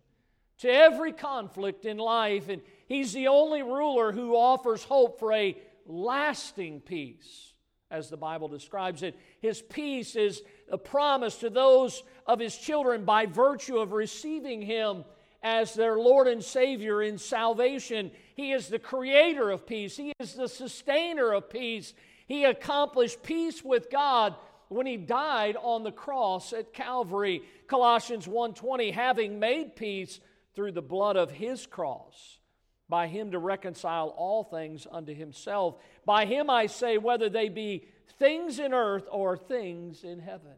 to 0.59 0.69
every 0.69 1.13
conflict 1.13 1.85
in 1.85 1.99
life. 1.99 2.49
And 2.49 2.63
He's 2.87 3.13
the 3.13 3.29
only 3.29 3.63
ruler 3.63 4.13
who 4.13 4.35
offers 4.35 4.83
hope 4.83 5.19
for 5.19 5.33
a 5.33 5.57
lasting 5.87 6.81
peace, 6.81 7.53
as 7.91 8.09
the 8.11 8.17
Bible 8.17 8.49
describes 8.49 9.03
it. 9.03 9.19
His 9.41 9.63
peace 9.63 10.17
is 10.17 10.43
a 10.71 10.79
promise 10.79 11.37
to 11.39 11.51
those 11.51 12.03
of 12.27 12.41
His 12.41 12.57
children 12.57 13.05
by 13.05 13.27
virtue 13.27 13.79
of 13.79 13.93
receiving 13.93 14.63
Him 14.63 15.05
as 15.43 15.75
their 15.75 15.97
Lord 15.97 16.27
and 16.27 16.43
Savior 16.43 17.03
in 17.03 17.19
salvation. 17.19 18.11
He 18.35 18.53
is 18.53 18.69
the 18.69 18.79
creator 18.79 19.51
of 19.51 19.67
peace, 19.67 19.97
He 19.97 20.13
is 20.19 20.35
the 20.35 20.49
sustainer 20.49 21.33
of 21.33 21.51
peace. 21.51 21.95
He 22.27 22.45
accomplished 22.45 23.23
peace 23.23 23.65
with 23.65 23.91
God 23.91 24.35
when 24.69 24.87
he 24.87 24.99
died 24.99 25.57
on 25.61 25.83
the 25.83 25.93
cross 25.93 26.53
at 26.53 26.75
Calvary. 26.75 27.43
Colossians 27.67 28.27
1:20 28.27 28.93
having 28.93 29.39
made 29.39 29.75
peace 29.75 30.21
through 30.59 30.73
the 30.73 30.83
blood 30.83 31.15
of 31.15 31.31
his 31.31 31.67
cross, 31.67 32.41
by 32.89 33.07
him 33.07 33.31
to 33.31 33.39
reconcile 33.39 34.09
all 34.09 34.43
things 34.43 34.89
unto 34.91 35.15
himself. 35.15 35.77
By 36.05 36.25
him 36.25 36.51
I 36.51 36.67
say, 36.67 36.99
whether 36.99 37.29
they 37.29 37.49
be 37.49 37.85
things 38.19 38.59
in 38.59 38.75
earth 38.75 39.05
or 39.09 39.37
things 39.37 40.03
in 40.03 40.19
heaven. 40.19 40.57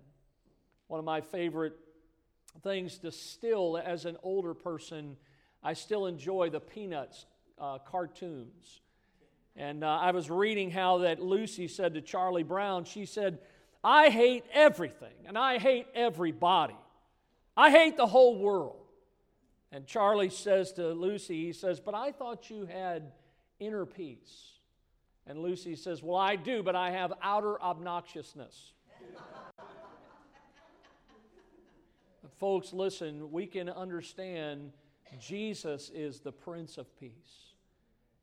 One 0.87 1.01
of 1.01 1.05
my 1.05 1.21
favorite 1.21 1.75
things 2.63 2.97
to 3.01 3.13
still, 3.13 3.77
as 3.77 4.07
an 4.07 4.17
older 4.23 4.55
person, 4.55 5.19
I 5.63 5.75
still 5.75 6.07
enjoy 6.07 6.49
the 6.49 6.61
Peanuts 6.61 7.27
uh, 7.59 7.77
cartoons. 7.81 8.81
And 9.55 9.85
uh, 9.85 9.99
I 10.01 10.13
was 10.13 10.31
reading 10.31 10.71
how 10.71 10.97
that 11.01 11.21
Lucy 11.21 11.69
said 11.69 11.93
to 11.93 12.01
Charlie 12.01 12.43
Brown, 12.43 12.85
she 12.85 13.05
said, 13.05 13.39
I 13.85 14.09
hate 14.09 14.45
everything 14.55 15.27
and 15.27 15.37
I 15.37 15.59
hate 15.59 15.89
everybody. 15.95 16.79
I 17.55 17.71
hate 17.71 17.99
the 17.99 18.07
whole 18.07 18.39
world. 18.39 18.80
And 19.73 19.87
Charlie 19.87 20.31
says 20.31 20.73
to 20.73 20.93
Lucy, 20.93 21.47
he 21.47 21.53
says, 21.53 21.81
But 21.81 21.95
I 21.95 22.13
thought 22.13 22.51
you 22.51 22.67
had 22.67 23.13
inner 23.61 23.87
peace. 23.87 24.59
And 25.27 25.39
Lucy 25.39 25.77
says, 25.77 26.03
Well, 26.03 26.17
I 26.17 26.37
do, 26.37 26.63
but 26.63 26.75
I 26.75 26.91
have 26.91 27.13
outer 27.23 27.57
obnoxiousness. 27.63 28.73
Folks, 32.39 32.73
listen, 32.73 33.31
we 33.31 33.47
can 33.47 33.69
understand 33.69 34.73
Jesus 35.21 35.91
is 35.95 36.21
the 36.21 36.33
Prince 36.33 36.79
of 36.79 36.99
Peace. 36.99 37.53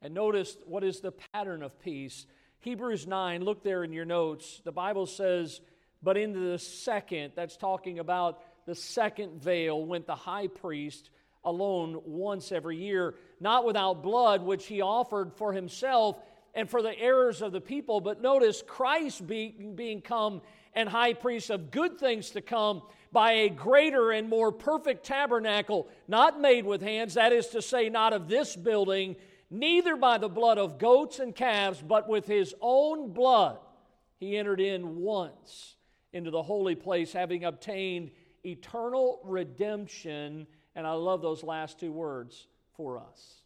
And 0.02 0.14
notice 0.14 0.58
what 0.66 0.84
is 0.84 1.00
the 1.00 1.12
pattern 1.12 1.64
of 1.64 1.80
peace. 1.80 2.26
Hebrews 2.60 3.08
9, 3.08 3.44
look 3.44 3.64
there 3.64 3.84
in 3.84 3.94
your 3.94 4.06
notes. 4.06 4.62
The 4.64 4.72
Bible 4.72 5.06
says, 5.06 5.62
But 6.04 6.18
into 6.18 6.40
the 6.40 6.60
second, 6.60 7.34
that's 7.36 7.58
talking 7.58 8.00
about 8.00 8.42
the 8.66 8.76
second 8.76 9.42
veil, 9.42 9.86
went 9.86 10.08
the 10.08 10.16
high 10.16 10.48
priest 10.48 11.10
alone 11.44 12.02
once 12.06 12.52
every 12.52 12.78
year, 12.78 13.16
not 13.40 13.66
without 13.66 14.04
blood, 14.04 14.42
which 14.42 14.66
he 14.66 14.82
offered 14.82 15.34
for 15.34 15.54
himself 15.54 16.18
and 16.54 16.70
for 16.70 16.82
the 16.82 16.98
errors 17.00 17.42
of 17.42 17.52
the 17.52 17.62
people. 17.62 18.02
But 18.02 18.22
notice 18.22 18.64
Christ 18.66 19.28
being, 19.28 19.76
being 19.76 20.02
come 20.02 20.42
and 20.74 20.90
high 20.90 21.14
priest 21.14 21.50
of 21.50 21.72
good 21.72 22.00
things 22.00 22.32
to 22.32 22.42
come 22.42 22.82
by 23.12 23.32
a 23.32 23.50
greater 23.50 24.12
and 24.12 24.30
more 24.30 24.52
perfect 24.52 25.06
tabernacle, 25.06 25.88
not 26.08 26.42
made 26.42 26.66
with 26.66 26.82
hands, 26.82 27.14
that 27.14 27.32
is 27.32 27.48
to 27.48 27.62
say, 27.62 27.90
not 27.90 28.14
of 28.14 28.28
this 28.28 28.56
building, 28.56 29.16
neither 29.50 29.96
by 29.96 30.18
the 30.18 30.30
blood 30.30 30.58
of 30.58 30.78
goats 30.78 31.20
and 31.20 31.36
calves, 31.36 31.82
but 31.82 32.10
with 32.10 32.28
his 32.28 32.54
own 32.62 33.14
blood. 33.14 33.58
He 34.20 34.38
entered 34.38 34.60
in 34.60 34.98
once 34.98 35.76
into 36.12 36.32
the 36.32 36.44
holy 36.44 36.76
place, 36.76 37.14
having 37.14 37.44
obtained 37.44 38.12
eternal 38.44 39.20
redemption. 39.24 40.48
And 40.78 40.86
I 40.86 40.94
love 40.94 41.24
those 41.24 41.44
last 41.44 41.80
two 41.80 41.92
words 41.92 42.46
for 42.76 43.00
us. 43.00 43.42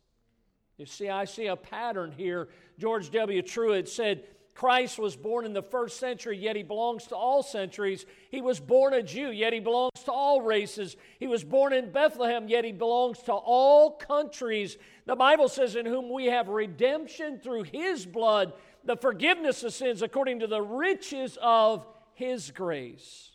You 0.77 0.85
see, 0.85 1.07
I 1.07 1.23
see 1.23 1.47
a 1.47 1.55
pattern 1.55 2.11
here. 2.11 2.49
George 2.77 3.09
W. 3.11 3.41
Truett 3.41 3.87
said, 3.87 4.25
Christ 4.53 4.99
was 4.99 5.15
born 5.15 5.45
in 5.45 5.53
the 5.53 5.63
first 5.63 5.97
century, 5.97 6.37
yet 6.37 6.57
he 6.57 6.63
belongs 6.63 7.07
to 7.07 7.15
all 7.15 7.41
centuries. 7.41 8.05
He 8.31 8.41
was 8.41 8.59
born 8.59 8.93
a 8.93 9.01
Jew, 9.01 9.31
yet 9.31 9.53
he 9.53 9.61
belongs 9.61 10.03
to 10.03 10.11
all 10.11 10.41
races. 10.41 10.97
He 11.19 11.27
was 11.27 11.45
born 11.45 11.71
in 11.71 11.93
Bethlehem, 11.93 12.49
yet 12.49 12.65
he 12.65 12.73
belongs 12.73 13.19
to 13.19 13.31
all 13.31 13.91
countries. 13.91 14.77
The 15.05 15.15
Bible 15.15 15.47
says, 15.47 15.77
In 15.77 15.85
whom 15.85 16.11
we 16.11 16.25
have 16.25 16.49
redemption 16.49 17.39
through 17.39 17.63
his 17.63 18.05
blood, 18.05 18.51
the 18.83 18.97
forgiveness 18.97 19.63
of 19.63 19.71
sins 19.71 20.01
according 20.01 20.41
to 20.41 20.47
the 20.47 20.61
riches 20.61 21.37
of 21.41 21.87
his 22.13 22.51
grace. 22.51 23.29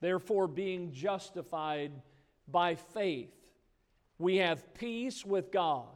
Therefore, 0.00 0.48
being 0.48 0.92
justified 0.92 1.92
by 2.48 2.74
faith, 2.74 3.32
we 4.18 4.36
have 4.36 4.74
peace 4.74 5.24
with 5.24 5.50
God 5.52 5.86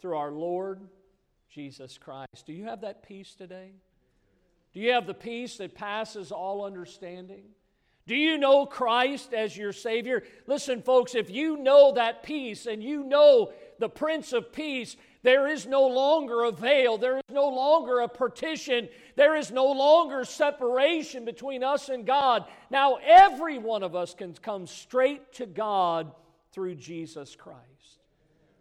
through 0.00 0.16
our 0.16 0.30
Lord 0.30 0.80
Jesus 1.50 1.98
Christ. 1.98 2.46
Do 2.46 2.52
you 2.52 2.64
have 2.64 2.80
that 2.80 3.02
peace 3.02 3.34
today? 3.34 3.72
Do 4.72 4.80
you 4.80 4.92
have 4.92 5.06
the 5.06 5.14
peace 5.14 5.58
that 5.58 5.74
passes 5.74 6.32
all 6.32 6.64
understanding? 6.64 7.44
Do 8.06 8.16
you 8.16 8.36
know 8.36 8.66
Christ 8.66 9.32
as 9.32 9.56
your 9.56 9.72
Savior? 9.72 10.24
Listen, 10.46 10.82
folks, 10.82 11.14
if 11.14 11.30
you 11.30 11.56
know 11.56 11.92
that 11.92 12.22
peace 12.22 12.66
and 12.66 12.82
you 12.82 13.04
know 13.04 13.52
the 13.78 13.88
Prince 13.88 14.32
of 14.32 14.52
Peace, 14.52 14.96
there 15.22 15.46
is 15.46 15.66
no 15.66 15.86
longer 15.86 16.44
a 16.44 16.50
veil. 16.50 16.98
There 16.98 17.16
is 17.16 17.22
no 17.30 17.48
longer 17.48 18.00
a 18.00 18.08
partition. 18.08 18.88
There 19.14 19.36
is 19.36 19.52
no 19.52 19.66
longer 19.70 20.24
separation 20.24 21.24
between 21.24 21.62
us 21.62 21.88
and 21.88 22.04
God. 22.04 22.44
Now, 22.70 22.98
every 23.04 23.58
one 23.58 23.84
of 23.84 23.94
us 23.94 24.14
can 24.14 24.34
come 24.34 24.66
straight 24.66 25.32
to 25.34 25.46
God 25.46 26.12
through 26.52 26.74
Jesus 26.74 27.36
Christ. 27.36 27.62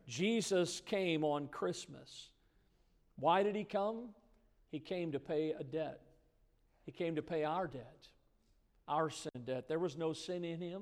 Jesus 0.08 0.82
came 0.86 1.24
on 1.24 1.47
Christmas. 1.47 2.30
Why 3.17 3.41
did 3.41 3.56
he 3.56 3.63
come? 3.63 4.10
He 4.69 4.80
came 4.80 5.12
to 5.13 5.19
pay 5.19 5.54
a 5.58 5.63
debt. 5.63 6.02
He 6.86 6.91
came 6.91 7.15
to 7.15 7.21
pay 7.21 7.43
our 7.43 7.67
debt, 7.67 8.08
our 8.88 9.10
sin 9.10 9.32
debt. 9.45 9.67
There 9.67 9.80
was 9.80 9.97
no 9.97 10.13
sin 10.13 10.43
in 10.43 10.60
him, 10.60 10.82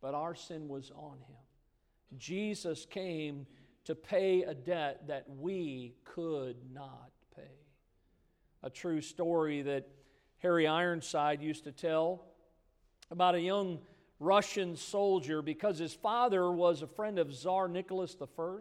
but 0.00 0.14
our 0.14 0.34
sin 0.34 0.68
was 0.68 0.90
on 0.94 1.18
him. 1.18 1.36
Jesus 2.18 2.86
came 2.86 3.46
to 3.84 3.94
pay 3.94 4.42
a 4.42 4.54
debt 4.54 5.08
that 5.08 5.24
we 5.28 5.94
could 6.04 6.56
not 6.72 7.10
pay. 7.34 7.42
A 8.62 8.70
true 8.70 9.00
story 9.00 9.62
that 9.62 9.88
Harry 10.38 10.66
Ironside 10.66 11.42
used 11.42 11.64
to 11.64 11.72
tell 11.72 12.24
about 13.10 13.34
a 13.34 13.40
young 13.40 13.78
Russian 14.20 14.76
soldier 14.76 15.42
because 15.42 15.78
his 15.78 15.94
father 15.94 16.50
was 16.50 16.82
a 16.82 16.86
friend 16.86 17.18
of 17.18 17.34
Tsar 17.34 17.68
Nicholas 17.68 18.16
I. 18.20 18.58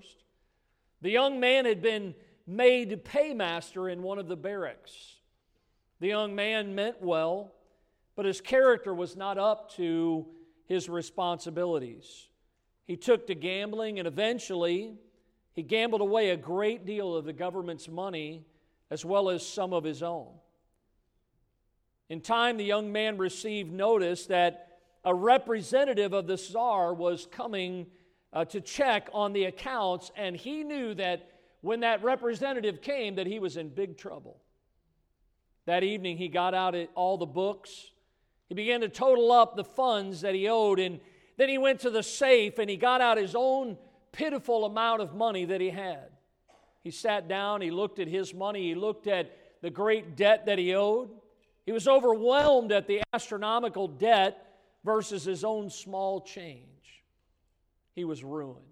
The 1.01 1.09
young 1.09 1.39
man 1.39 1.65
had 1.65 1.81
been 1.81 2.15
made 2.47 3.05
paymaster 3.05 3.89
in 3.89 4.01
one 4.01 4.19
of 4.19 4.27
the 4.27 4.35
barracks. 4.35 5.15
The 5.99 6.07
young 6.07 6.35
man 6.35 6.73
meant 6.73 7.01
well, 7.01 7.53
but 8.15 8.25
his 8.25 8.41
character 8.41 8.93
was 8.93 9.15
not 9.15 9.37
up 9.37 9.71
to 9.75 10.25
his 10.65 10.89
responsibilities. 10.89 12.27
He 12.85 12.97
took 12.97 13.27
to 13.27 13.35
gambling, 13.35 13.99
and 13.99 14.07
eventually, 14.07 14.95
he 15.53 15.63
gambled 15.63 16.01
away 16.01 16.29
a 16.29 16.37
great 16.37 16.85
deal 16.85 17.15
of 17.15 17.25
the 17.25 17.33
government's 17.33 17.87
money 17.87 18.45
as 18.89 19.03
well 19.05 19.29
as 19.29 19.45
some 19.45 19.73
of 19.73 19.83
his 19.83 20.03
own. 20.03 20.29
In 22.09 22.21
time, 22.21 22.57
the 22.57 22.65
young 22.65 22.91
man 22.91 23.17
received 23.17 23.71
notice 23.71 24.25
that 24.27 24.79
a 25.03 25.15
representative 25.15 26.13
of 26.13 26.27
the 26.27 26.37
czar 26.37 26.93
was 26.93 27.27
coming 27.31 27.87
uh, 28.33 28.45
to 28.45 28.61
check 28.61 29.09
on 29.13 29.33
the 29.33 29.45
accounts, 29.45 30.11
and 30.15 30.35
he 30.35 30.63
knew 30.63 30.93
that 30.95 31.29
when 31.61 31.81
that 31.81 32.03
representative 32.03 32.81
came 32.81 33.15
that 33.15 33.27
he 33.27 33.39
was 33.39 33.57
in 33.57 33.69
big 33.69 33.97
trouble. 33.97 34.41
That 35.65 35.83
evening, 35.83 36.17
he 36.17 36.27
got 36.27 36.53
out 36.53 36.75
all 36.95 37.17
the 37.17 37.25
books. 37.25 37.91
He 38.49 38.55
began 38.55 38.81
to 38.81 38.89
total 38.89 39.31
up 39.31 39.55
the 39.55 39.63
funds 39.63 40.21
that 40.21 40.33
he 40.33 40.47
owed, 40.47 40.79
and 40.79 40.99
then 41.37 41.49
he 41.49 41.57
went 41.57 41.81
to 41.81 41.89
the 41.89 42.03
safe 42.03 42.59
and 42.59 42.69
he 42.69 42.77
got 42.77 42.99
out 43.01 43.17
his 43.17 43.35
own 43.35 43.77
pitiful 44.11 44.65
amount 44.65 45.01
of 45.01 45.15
money 45.15 45.45
that 45.45 45.61
he 45.61 45.69
had. 45.69 46.09
He 46.83 46.91
sat 46.91 47.27
down, 47.27 47.61
he 47.61 47.71
looked 47.71 47.99
at 47.99 48.07
his 48.07 48.33
money, 48.33 48.69
he 48.69 48.75
looked 48.75 49.07
at 49.07 49.37
the 49.61 49.69
great 49.69 50.15
debt 50.15 50.47
that 50.47 50.57
he 50.57 50.73
owed. 50.73 51.09
He 51.65 51.71
was 51.71 51.87
overwhelmed 51.87 52.71
at 52.71 52.87
the 52.87 53.01
astronomical 53.13 53.87
debt 53.87 54.45
versus 54.83 55.23
his 55.23 55.43
own 55.43 55.69
small 55.69 56.21
change. 56.21 56.65
He 57.93 58.03
was 58.03 58.23
ruined. 58.23 58.65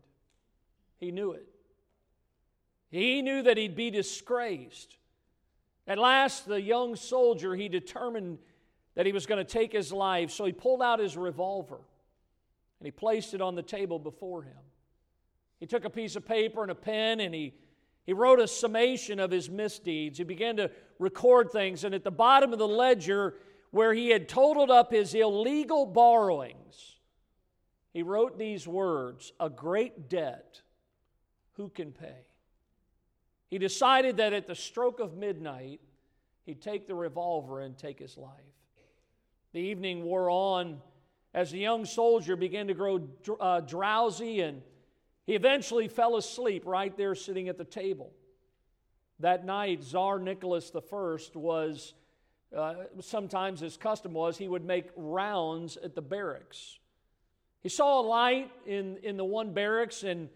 He 0.97 1.11
knew 1.11 1.33
it. 1.33 1.47
He 2.89 3.21
knew 3.21 3.43
that 3.43 3.57
he'd 3.57 3.75
be 3.75 3.91
disgraced. 3.91 4.97
At 5.87 5.99
last, 5.99 6.47
the 6.47 6.61
young 6.61 6.95
soldier, 6.95 7.55
he 7.55 7.69
determined 7.69 8.39
that 8.95 9.05
he 9.05 9.11
was 9.11 9.25
going 9.25 9.43
to 9.43 9.49
take 9.49 9.71
his 9.71 9.93
life, 9.93 10.31
so 10.31 10.45
he 10.45 10.51
pulled 10.51 10.81
out 10.81 10.99
his 10.99 11.15
revolver 11.15 11.79
and 12.79 12.85
he 12.85 12.91
placed 12.91 13.33
it 13.33 13.41
on 13.41 13.55
the 13.55 13.61
table 13.61 13.99
before 13.99 14.43
him. 14.43 14.57
He 15.59 15.65
took 15.65 15.85
a 15.85 15.89
piece 15.89 16.15
of 16.15 16.25
paper 16.25 16.61
and 16.61 16.71
a 16.71 16.75
pen 16.75 17.19
and 17.19 17.33
he, 17.33 17.53
he 18.05 18.13
wrote 18.13 18.39
a 18.39 18.47
summation 18.47 19.19
of 19.19 19.31
his 19.31 19.49
misdeeds. 19.49 20.17
He 20.17 20.23
began 20.23 20.57
to 20.57 20.71
record 20.97 21.51
things, 21.51 21.83
and 21.83 21.93
at 21.93 22.03
the 22.03 22.11
bottom 22.11 22.53
of 22.53 22.59
the 22.59 22.67
ledger, 22.67 23.35
where 23.71 23.93
he 23.93 24.09
had 24.09 24.27
totaled 24.27 24.71
up 24.71 24.91
his 24.91 25.13
illegal 25.13 25.85
borrowings, 25.85 26.95
he 27.93 28.03
wrote 28.03 28.37
these 28.37 28.67
words 28.67 29.33
A 29.39 29.49
great 29.49 30.09
debt, 30.09 30.61
who 31.53 31.69
can 31.69 31.91
pay? 31.91 32.25
He 33.49 33.57
decided 33.57 34.17
that 34.17 34.33
at 34.33 34.47
the 34.47 34.55
stroke 34.55 34.99
of 34.99 35.17
midnight, 35.17 35.81
he'd 36.45 36.61
take 36.61 36.87
the 36.87 36.95
revolver 36.95 37.61
and 37.61 37.77
take 37.77 37.99
his 37.99 38.17
life. 38.17 38.31
The 39.53 39.59
evening 39.59 40.03
wore 40.03 40.29
on 40.29 40.81
as 41.33 41.51
the 41.51 41.59
young 41.59 41.85
soldier 41.85 42.35
began 42.35 42.67
to 42.67 42.73
grow 42.73 43.07
uh, 43.39 43.61
drowsy 43.61 44.41
and 44.41 44.61
he 45.29 45.35
eventually 45.35 45.87
fell 45.87 46.15
asleep 46.15 46.63
right 46.65 46.97
there 46.97 47.13
sitting 47.13 47.49
at 47.49 47.57
the 47.59 47.63
table. 47.63 48.09
That 49.19 49.45
night, 49.45 49.83
Tsar 49.83 50.17
Nicholas 50.17 50.71
I 50.75 51.19
was, 51.35 51.93
uh, 52.57 52.73
sometimes 52.99 53.59
his 53.59 53.77
custom 53.77 54.13
was, 54.13 54.39
he 54.39 54.47
would 54.47 54.65
make 54.65 54.89
rounds 54.95 55.77
at 55.77 55.93
the 55.93 56.01
barracks. 56.01 56.79
He 57.61 57.69
saw 57.69 58.01
a 58.01 58.01
light 58.01 58.49
in, 58.65 58.97
in 59.03 59.17
the 59.17 59.23
one 59.23 59.53
barracks 59.53 60.01
and 60.01 60.29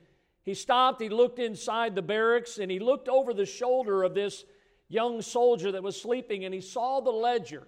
he 0.43 0.53
stopped, 0.53 1.01
he 1.01 1.09
looked 1.09 1.39
inside 1.39 1.95
the 1.95 2.03
barracks, 2.03 2.59
and 2.59 2.69
he 2.69 2.77
looked 2.77 3.09
over 3.09 3.33
the 3.33 3.47
shoulder 3.47 4.03
of 4.03 4.13
this 4.13 4.45
young 4.89 5.23
soldier 5.23 5.71
that 5.71 5.81
was 5.81 5.99
sleeping, 5.99 6.45
and 6.45 6.53
he 6.53 6.61
saw 6.61 6.99
the 6.99 7.09
ledger. 7.09 7.63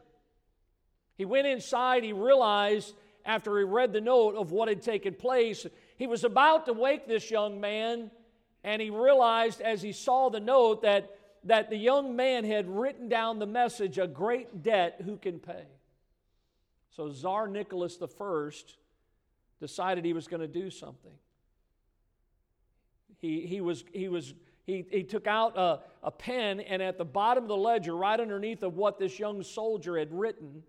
He 1.18 1.26
went 1.26 1.48
inside, 1.48 2.04
he 2.04 2.14
realized 2.14 2.94
after 3.26 3.58
he 3.58 3.64
read 3.64 3.94
the 3.94 4.02
note 4.02 4.36
of 4.36 4.52
what 4.52 4.68
had 4.68 4.84
taken 4.84 5.16
place, 5.16 5.66
he 5.98 6.08
was 6.08 6.24
about 6.24 6.66
to 6.66 6.74
wake 6.74 7.08
this 7.08 7.32
young 7.32 7.60
man, 7.62 8.12
and 8.64 8.82
he 8.82 8.90
realized 8.90 9.62
as 9.62 9.82
he 9.82 9.92
saw 9.92 10.30
the 10.30 10.40
note 10.40 10.82
that, 10.82 11.16
that 11.46 11.70
the 11.70 11.78
young 11.78 12.16
man 12.16 12.44
had 12.44 12.68
written 12.70 13.08
down 13.08 13.40
the 13.40 13.46
message 13.46 13.98
a 13.98 14.08
great 14.08 14.64
debt 14.64 15.02
who 15.06 15.18
can 15.18 15.40
pay. 15.40 15.66
So 16.96 17.12
Tsar 17.12 17.48
Nicholas 17.48 17.98
I 18.02 18.50
decided 19.60 20.06
he 20.06 20.14
was 20.14 20.28
going 20.28 20.42
to 20.42 20.48
do 20.48 20.70
something. 20.70 21.12
He, 23.20 23.42
he, 23.48 23.62
was, 23.62 23.84
he, 23.94 24.08
was, 24.08 24.34
he, 24.66 24.86
he 24.90 25.04
took 25.04 25.28
out 25.28 25.58
a, 25.58 25.80
a 26.04 26.12
pen, 26.12 26.60
and 26.60 26.82
at 26.82 26.98
the 26.98 27.06
bottom 27.06 27.44
of 27.44 27.48
the 27.48 27.58
ledger, 27.58 27.96
right 27.96 28.20
underneath 28.20 28.64
of 28.64 28.76
what 28.76 29.00
this 29.00 29.18
young 29.18 29.44
soldier 29.44 29.98
had 29.98 30.14
written, 30.14 30.64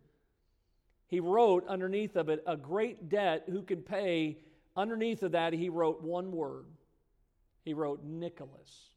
he 1.08 1.20
wrote 1.20 1.66
underneath 1.68 2.16
of 2.16 2.28
it, 2.28 2.42
a 2.46 2.56
great 2.56 3.08
debt 3.08 3.44
who 3.50 3.62
can 3.62 3.82
pay. 3.82 4.38
Underneath 4.76 5.22
of 5.22 5.32
that, 5.32 5.52
he 5.52 5.68
wrote 5.68 6.02
one 6.02 6.32
word. 6.32 6.66
He 7.64 7.72
wrote 7.72 8.04
Nicholas. 8.04 8.90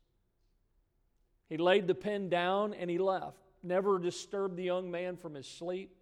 He 1.47 1.57
laid 1.57 1.87
the 1.87 1.95
pen 1.95 2.29
down 2.29 2.73
and 2.73 2.89
he 2.89 2.97
left. 2.97 3.37
Never 3.63 3.97
disturbed 3.97 4.57
the 4.57 4.63
young 4.63 4.91
man 4.91 5.15
from 5.17 5.33
his 5.33 5.47
sleep. 5.47 5.95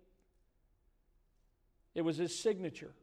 It 1.96 2.02
was 2.02 2.18
his 2.18 2.38
signature. 2.38 2.94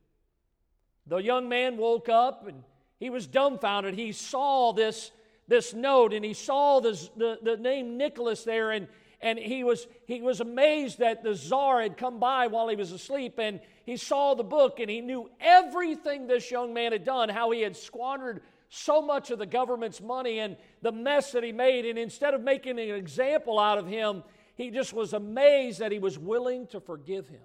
The 1.07 1.17
young 1.19 1.49
man 1.49 1.77
woke 1.77 2.09
up 2.09 2.47
and 2.47 2.63
he 2.99 3.11
was 3.11 3.27
dumbfounded. 3.27 3.95
He 3.95 4.13
saw 4.13 4.73
this, 4.73 5.11
this 5.49 5.75
note 5.75 6.13
and 6.13 6.25
he 6.25 6.35
saw 6.35 6.81
this, 6.81 7.09
the, 7.17 7.39
the 7.43 7.57
name 7.57 7.97
Nicholas 7.97 8.45
there, 8.45 8.71
and, 8.71 8.89
and 9.25 9.39
he 9.39 9.65
was, 9.65 9.87
he 10.07 10.21
was 10.21 10.41
amazed 10.41 10.99
that 10.99 11.23
the 11.23 11.35
czar 11.35 11.81
had 11.81 11.97
come 11.97 12.21
by 12.21 12.47
while 12.47 12.69
he 12.69 12.77
was 12.77 12.93
asleep, 12.93 13.39
and 13.39 13.59
he 13.87 13.97
saw 13.97 14.35
the 14.35 14.45
book, 14.45 14.81
and 14.81 14.91
he 14.91 15.01
knew 15.01 15.31
everything 15.41 16.27
this 16.27 16.51
young 16.51 16.75
man 16.75 16.93
had 16.93 17.07
done, 17.07 17.31
how 17.31 17.51
he 17.51 17.63
had 17.63 17.75
squandered 17.75 18.43
so 18.69 19.01
much 19.01 19.31
of 19.31 19.39
the 19.39 19.47
government's 19.47 20.03
money 20.03 20.41
and 20.41 20.59
the 20.83 20.93
mess 20.93 21.33
that 21.33 21.43
he 21.43 21.53
made. 21.53 21.87
And 21.87 21.99
instead 21.99 22.35
of 22.35 22.43
making 22.43 22.79
an 22.79 22.91
example 22.91 23.59
out 23.59 23.79
of 23.79 23.87
him, 23.87 24.25
he 24.57 24.71
just 24.71 24.93
was 24.93 25.15
amazed 25.15 25.79
that 25.79 25.91
he 25.91 25.99
was 25.99 26.19
willing 26.19 26.67
to 26.67 26.79
forgive 26.79 27.27
him. 27.27 27.41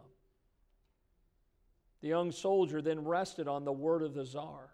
The 2.02 2.10
young 2.10 2.34
soldier 2.34 2.82
then 2.82 3.06
rested 3.06 3.48
on 3.48 3.64
the 3.64 3.72
word 3.72 4.04
of 4.04 4.14
the 4.14 4.26
czar. 4.26 4.70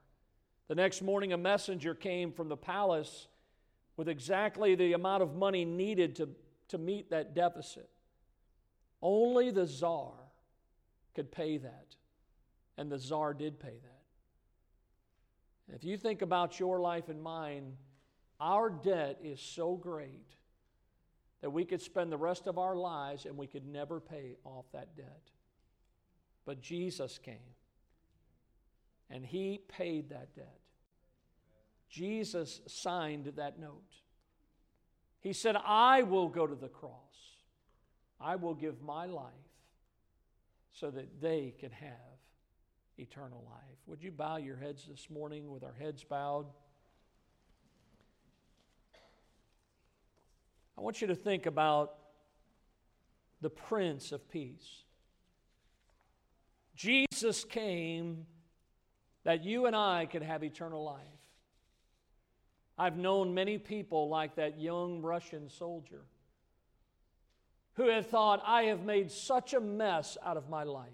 The 0.70 0.76
next 0.76 1.04
morning, 1.04 1.34
a 1.34 1.38
messenger 1.38 1.94
came 1.94 2.32
from 2.32 2.50
the 2.50 2.58
palace 2.58 3.28
with 3.96 4.10
exactly 4.10 4.74
the 4.74 4.94
amount 4.94 5.22
of 5.22 5.36
money 5.36 5.66
needed 5.66 6.16
to 6.16 6.30
to 6.70 6.78
meet 6.78 7.10
that 7.10 7.34
deficit. 7.36 7.90
Only 9.02 9.52
the 9.52 9.68
czar 9.68 10.14
could 11.14 11.32
pay 11.32 11.58
that, 11.58 11.96
and 12.78 12.92
the 12.92 13.00
czar 13.00 13.34
did 13.34 13.60
pay 13.60 13.78
that. 13.82 13.96
If 15.76 15.84
you 15.84 15.98
think 15.98 16.22
about 16.22 16.60
your 16.60 16.80
life 16.80 17.10
and 17.10 17.22
mine, 17.22 17.74
our 18.40 18.70
debt 18.70 19.20
is 19.24 19.40
so 19.42 19.76
great 19.76 20.36
that 21.42 21.50
we 21.50 21.66
could 21.66 21.82
spend 21.82 22.12
the 22.12 22.18
rest 22.18 22.48
of 22.48 22.58
our 22.58 22.76
lives 22.76 23.26
and 23.26 23.38
we 23.38 23.48
could 23.48 23.66
never 23.66 24.00
pay 24.00 24.36
off 24.44 24.66
that 24.74 24.96
debt. 24.96 25.32
But 26.46 26.62
Jesus 26.62 27.18
came 27.18 27.56
and 29.10 29.26
he 29.26 29.60
paid 29.68 30.10
that 30.10 30.36
debt. 30.36 30.60
Jesus 31.90 32.62
signed 32.68 33.32
that 33.36 33.60
note. 33.60 33.84
He 35.26 35.34
said, 35.34 35.56
I 35.66 36.04
will 36.04 36.30
go 36.30 36.46
to 36.46 36.54
the 36.54 36.68
cross. 36.68 36.92
I 38.22 38.36
will 38.36 38.54
give 38.54 38.84
my 38.84 39.08
life 39.08 39.34
so 40.72 40.92
that 40.92 41.20
they 41.20 41.56
can 41.60 41.72
have 41.72 42.20
eternal 43.00 43.44
life. 43.44 43.80
Would 43.88 44.04
you 44.04 44.12
bow 44.12 44.38
your 44.38 44.56
heads 44.56 44.86
this 44.88 45.10
morning 45.10 45.50
with 45.50 45.64
our 45.64 45.74
heads 45.74 46.04
bowed? 46.04 46.46
I 50.78 50.82
want 50.82 51.02
you 51.02 51.08
to 51.08 51.16
think 51.16 51.48
about 51.48 51.96
the 53.42 53.50
Prince 53.50 54.12
of 54.12 54.30
Peace. 54.30 54.84
Jesus 56.76 57.44
came 57.44 58.28
that 59.24 59.44
you 59.44 59.66
and 59.66 59.76
I 59.76 60.06
could 60.06 60.22
have 60.22 60.44
eternal 60.44 60.84
life. 60.84 61.15
I've 62.78 62.98
known 62.98 63.34
many 63.34 63.58
people 63.58 64.10
like 64.10 64.36
that 64.36 64.60
young 64.60 65.02
Russian 65.02 65.50
soldier 65.50 66.02
who 67.76 67.88
had 67.88 68.06
thought, 68.06 68.42
I 68.46 68.64
have 68.64 68.84
made 68.84 69.12
such 69.12 69.54
a 69.54 69.60
mess 69.60 70.18
out 70.26 70.38
of 70.38 70.50
my 70.50 70.64
life. 70.64 70.90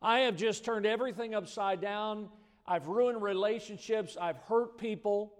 I 0.00 0.20
have 0.20 0.36
just 0.36 0.64
turned 0.64 0.86
everything 0.86 1.34
upside 1.34 1.80
down. 1.80 2.28
I've 2.66 2.88
ruined 2.88 3.22
relationships. 3.22 4.16
I've 4.20 4.38
hurt 4.38 4.78
people. 4.78 5.32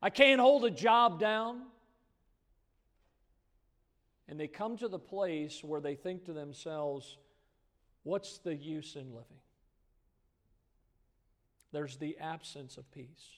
I 0.00 0.10
can't 0.10 0.40
hold 0.40 0.64
a 0.64 0.70
job 0.70 1.18
down. 1.18 1.62
And 4.28 4.38
they 4.38 4.46
come 4.46 4.76
to 4.78 4.88
the 4.88 4.98
place 4.98 5.62
where 5.62 5.80
they 5.80 5.94
think 5.94 6.24
to 6.26 6.32
themselves, 6.32 7.18
what's 8.04 8.38
the 8.38 8.54
use 8.54 8.96
in 8.96 9.12
living? 9.12 9.43
There's 11.74 11.96
the 11.96 12.16
absence 12.18 12.76
of 12.76 12.90
peace. 12.92 13.28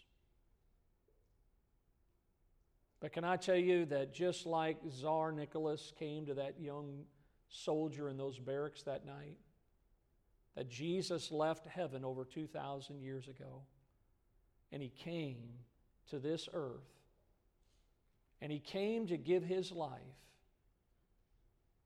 But 3.01 3.12
can 3.12 3.25
I 3.25 3.37
tell 3.37 3.57
you 3.57 3.85
that 3.87 4.14
just 4.14 4.46
like 4.46 4.79
Tsar 4.90 5.33
Nicholas 5.33 5.92
came 5.99 6.27
to 6.27 6.35
that 6.35 6.61
young 6.61 7.05
soldier 7.49 8.09
in 8.09 8.16
those 8.16 8.38
barracks 8.38 8.83
that 8.83 9.07
night, 9.07 9.37
that 10.57 10.68
Jesus 10.70 11.31
left 11.31 11.66
heaven 11.66 12.05
over 12.05 12.25
2,000 12.25 13.01
years 13.01 13.29
ago 13.29 13.62
and 14.72 14.83
he 14.83 14.88
came 14.88 15.49
to 16.11 16.18
this 16.18 16.49
earth 16.53 16.88
and 18.40 18.51
he 18.51 18.59
came 18.59 19.07
to 19.07 19.16
give 19.16 19.42
his 19.42 19.70
life 19.70 20.01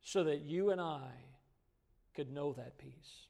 so 0.02 0.24
that 0.24 0.40
you 0.40 0.70
and 0.70 0.80
I 0.80 1.10
could 2.14 2.32
know 2.32 2.52
that 2.54 2.78
peace 2.78 3.26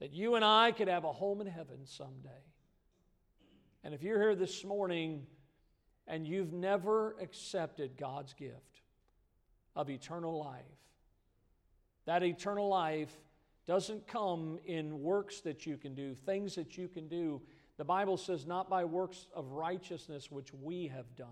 that 0.00 0.12
you 0.12 0.34
and 0.34 0.44
I 0.44 0.72
could 0.72 0.88
have 0.88 1.04
a 1.04 1.12
home 1.12 1.40
in 1.40 1.46
heaven 1.46 1.84
someday. 1.84 2.28
And 3.82 3.94
if 3.94 4.02
you're 4.02 4.20
here 4.20 4.34
this 4.34 4.64
morning 4.64 5.26
and 6.06 6.26
you've 6.26 6.52
never 6.52 7.16
accepted 7.20 7.96
God's 7.96 8.34
gift 8.34 8.82
of 9.74 9.88
eternal 9.88 10.38
life, 10.38 10.64
that 12.04 12.22
eternal 12.22 12.68
life 12.68 13.12
doesn't 13.66 14.06
come 14.06 14.58
in 14.64 15.02
works 15.02 15.40
that 15.40 15.66
you 15.66 15.76
can 15.76 15.94
do, 15.94 16.14
things 16.14 16.54
that 16.54 16.76
you 16.76 16.88
can 16.88 17.08
do. 17.08 17.42
The 17.78 17.84
Bible 17.84 18.16
says, 18.16 18.46
not 18.46 18.70
by 18.70 18.84
works 18.84 19.26
of 19.34 19.52
righteousness 19.52 20.30
which 20.30 20.52
we 20.54 20.88
have 20.88 21.16
done, 21.16 21.28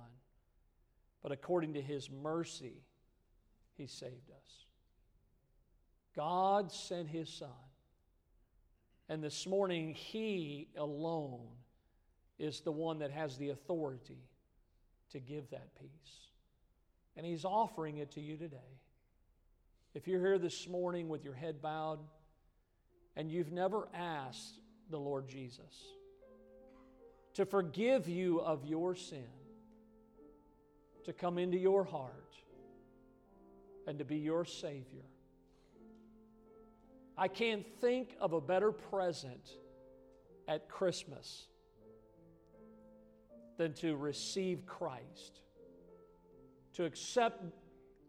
but 1.22 1.32
according 1.32 1.74
to 1.74 1.82
His 1.82 2.10
mercy, 2.10 2.82
He 3.76 3.86
saved 3.86 4.30
us. 4.30 4.66
God 6.16 6.72
sent 6.72 7.08
His 7.08 7.28
Son 7.28 7.48
and 9.08 9.22
this 9.22 9.46
morning, 9.46 9.94
He 9.94 10.68
alone 10.76 11.46
is 12.38 12.60
the 12.60 12.72
one 12.72 12.98
that 13.00 13.10
has 13.10 13.36
the 13.36 13.50
authority 13.50 14.18
to 15.10 15.20
give 15.20 15.50
that 15.50 15.74
peace. 15.78 16.30
And 17.16 17.26
He's 17.26 17.44
offering 17.44 17.98
it 17.98 18.12
to 18.12 18.20
you 18.20 18.36
today. 18.36 18.56
If 19.94 20.08
you're 20.08 20.20
here 20.20 20.38
this 20.38 20.66
morning 20.68 21.08
with 21.08 21.24
your 21.24 21.34
head 21.34 21.62
bowed 21.62 22.00
and 23.14 23.30
you've 23.30 23.52
never 23.52 23.88
asked 23.94 24.58
the 24.90 24.98
Lord 24.98 25.28
Jesus 25.28 25.84
to 27.34 27.44
forgive 27.44 28.08
you 28.08 28.40
of 28.40 28.64
your 28.64 28.94
sin, 28.94 29.26
to 31.04 31.12
come 31.12 31.38
into 31.38 31.58
your 31.58 31.84
heart, 31.84 32.34
and 33.86 33.98
to 33.98 34.04
be 34.04 34.16
your 34.16 34.44
Savior, 34.44 35.04
I 37.16 37.28
can't 37.28 37.64
think 37.80 38.16
of 38.20 38.32
a 38.32 38.40
better 38.40 38.72
present 38.72 39.48
at 40.48 40.68
Christmas 40.68 41.46
than 43.56 43.72
to 43.74 43.96
receive 43.96 44.66
Christ, 44.66 45.40
to 46.74 46.84
accept 46.84 47.44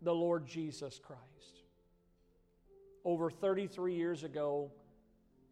the 0.01 0.13
Lord 0.13 0.47
Jesus 0.47 0.99
Christ. 0.99 1.21
Over 3.03 3.29
33 3.29 3.93
years 3.93 4.23
ago, 4.23 4.71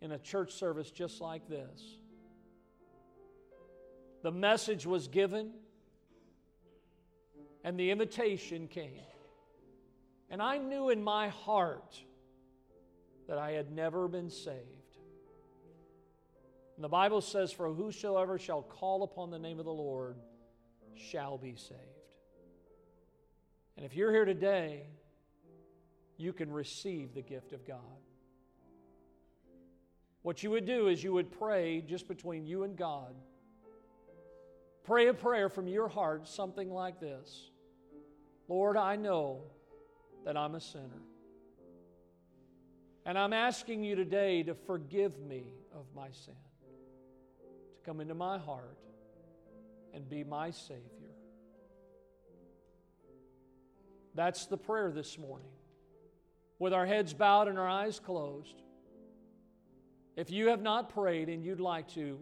in 0.02 0.12
a 0.12 0.18
church 0.18 0.52
service 0.54 0.90
just 0.90 1.22
like 1.22 1.48
this, 1.48 1.98
the 4.24 4.32
message 4.32 4.86
was 4.86 5.08
given 5.08 5.52
and 7.64 7.80
the 7.80 7.92
invitation 7.92 8.68
came. 8.68 9.00
And 10.30 10.42
I 10.42 10.58
knew 10.58 10.90
in 10.90 11.04
my 11.04 11.30
heart 11.30 12.04
that 13.28 13.38
I 13.38 13.52
had 13.52 13.72
never 13.72 14.08
been 14.08 14.30
saved. 14.30 14.58
And 16.76 16.84
the 16.84 16.90
Bible 16.90 17.22
says, 17.22 17.52
For 17.52 17.72
whosoever 17.72 18.38
shall 18.38 18.62
call 18.62 19.04
upon 19.04 19.30
the 19.30 19.40
name 19.40 19.60
of 19.60 19.66
the 19.66 19.72
Lord 19.72 20.18
shall 20.96 21.38
be 21.38 21.56
saved. 21.56 21.80
And 23.78 23.86
if 23.86 23.96
you're 23.96 24.12
here 24.12 24.26
today, 24.26 24.84
you 26.18 26.34
can 26.34 26.52
receive 26.52 27.14
the 27.14 27.22
gift 27.22 27.54
of 27.54 27.66
God. 27.68 27.80
What 30.22 30.42
you 30.42 30.52
would 30.52 30.66
do 30.66 30.88
is 30.88 31.04
you 31.04 31.14
would 31.14 31.32
pray 31.32 31.82
just 31.82 32.08
between 32.08 32.46
you 32.46 32.64
and 32.64 32.78
God. 32.78 33.14
Pray 34.84 35.08
a 35.08 35.14
prayer 35.14 35.50
from 35.50 35.68
your 35.68 35.88
heart, 35.88 36.28
something 36.28 36.70
like 36.72 37.00
this 37.00 37.50
Lord, 38.48 38.78
I 38.78 38.96
know 38.96 39.42
that 40.26 40.38
I'm 40.38 40.56
a 40.56 40.62
sinner. 40.62 41.02
And 43.06 43.18
I'm 43.18 43.34
asking 43.34 43.84
you 43.84 43.96
today 43.96 44.44
to 44.44 44.54
forgive 44.54 45.20
me 45.20 45.44
of 45.74 45.86
my 45.94 46.08
sin, 46.12 46.36
to 47.76 47.86
come 47.86 48.00
into 48.00 48.14
my 48.14 48.38
heart 48.38 48.78
and 49.94 50.10
be 50.10 50.24
my 50.24 50.52
Savior. 50.52 50.82
That's 54.16 54.46
the 54.46 54.58
prayer 54.58 54.92
this 54.92 55.18
morning. 55.18 55.50
With 56.60 56.72
our 56.72 56.86
heads 56.86 57.14
bowed 57.14 57.50
and 57.50 57.60
our 57.60 57.68
eyes 57.68 58.00
closed, 58.00 58.62
if 60.16 60.32
you 60.32 60.50
have 60.50 60.62
not 60.62 60.94
prayed 60.94 61.28
and 61.28 61.44
you'd 61.44 61.60
like 61.60 61.90
to, 61.96 62.20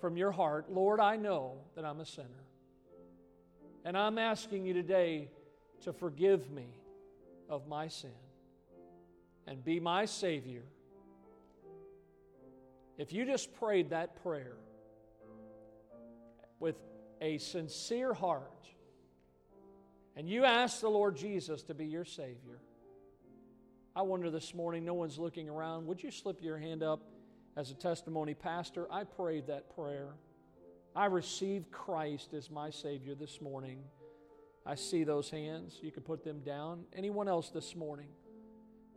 from 0.00 0.16
your 0.16 0.30
heart, 0.30 0.70
Lord, 0.70 1.00
I 1.00 1.16
know 1.16 1.58
that 1.74 1.84
I'm 1.84 2.00
a 2.00 2.06
sinner. 2.06 2.28
And 3.84 3.98
I'm 3.98 4.16
asking 4.16 4.64
you 4.64 4.72
today 4.72 5.28
to 5.82 5.92
forgive 5.92 6.50
me 6.50 6.68
of 7.50 7.66
my 7.66 7.88
sin 7.88 8.12
and 9.48 9.64
be 9.64 9.80
my 9.80 10.04
Savior, 10.04 10.62
if 12.98 13.12
you 13.12 13.24
just 13.24 13.54
prayed 13.54 13.90
that 13.90 14.22
prayer 14.22 14.56
with 16.60 16.76
a 17.22 17.38
sincere 17.38 18.12
heart, 18.12 18.68
and 20.16 20.28
you 20.28 20.44
ask 20.44 20.80
the 20.80 20.88
Lord 20.88 21.16
Jesus 21.16 21.62
to 21.64 21.74
be 21.74 21.86
your 21.86 22.04
Savior, 22.04 22.60
I 23.96 24.02
wonder 24.02 24.30
this 24.30 24.54
morning, 24.54 24.84
no 24.84 24.94
one's 24.94 25.18
looking 25.18 25.48
around. 25.48 25.86
Would 25.86 26.02
you 26.02 26.10
slip 26.10 26.42
your 26.42 26.58
hand 26.58 26.82
up 26.82 27.00
as 27.56 27.70
a 27.70 27.74
testimony, 27.74 28.34
Pastor? 28.34 28.86
I 28.92 29.04
prayed 29.04 29.46
that 29.46 29.74
prayer. 29.74 30.10
I 30.94 31.06
received 31.06 31.70
Christ 31.70 32.34
as 32.34 32.50
my 32.50 32.70
Savior 32.70 33.14
this 33.14 33.40
morning. 33.40 33.78
I 34.66 34.74
see 34.74 35.04
those 35.04 35.30
hands. 35.30 35.78
You 35.80 35.90
can 35.90 36.02
put 36.02 36.22
them 36.22 36.40
down. 36.40 36.84
Anyone 36.92 37.28
else 37.28 37.48
this 37.50 37.74
morning? 37.74 38.08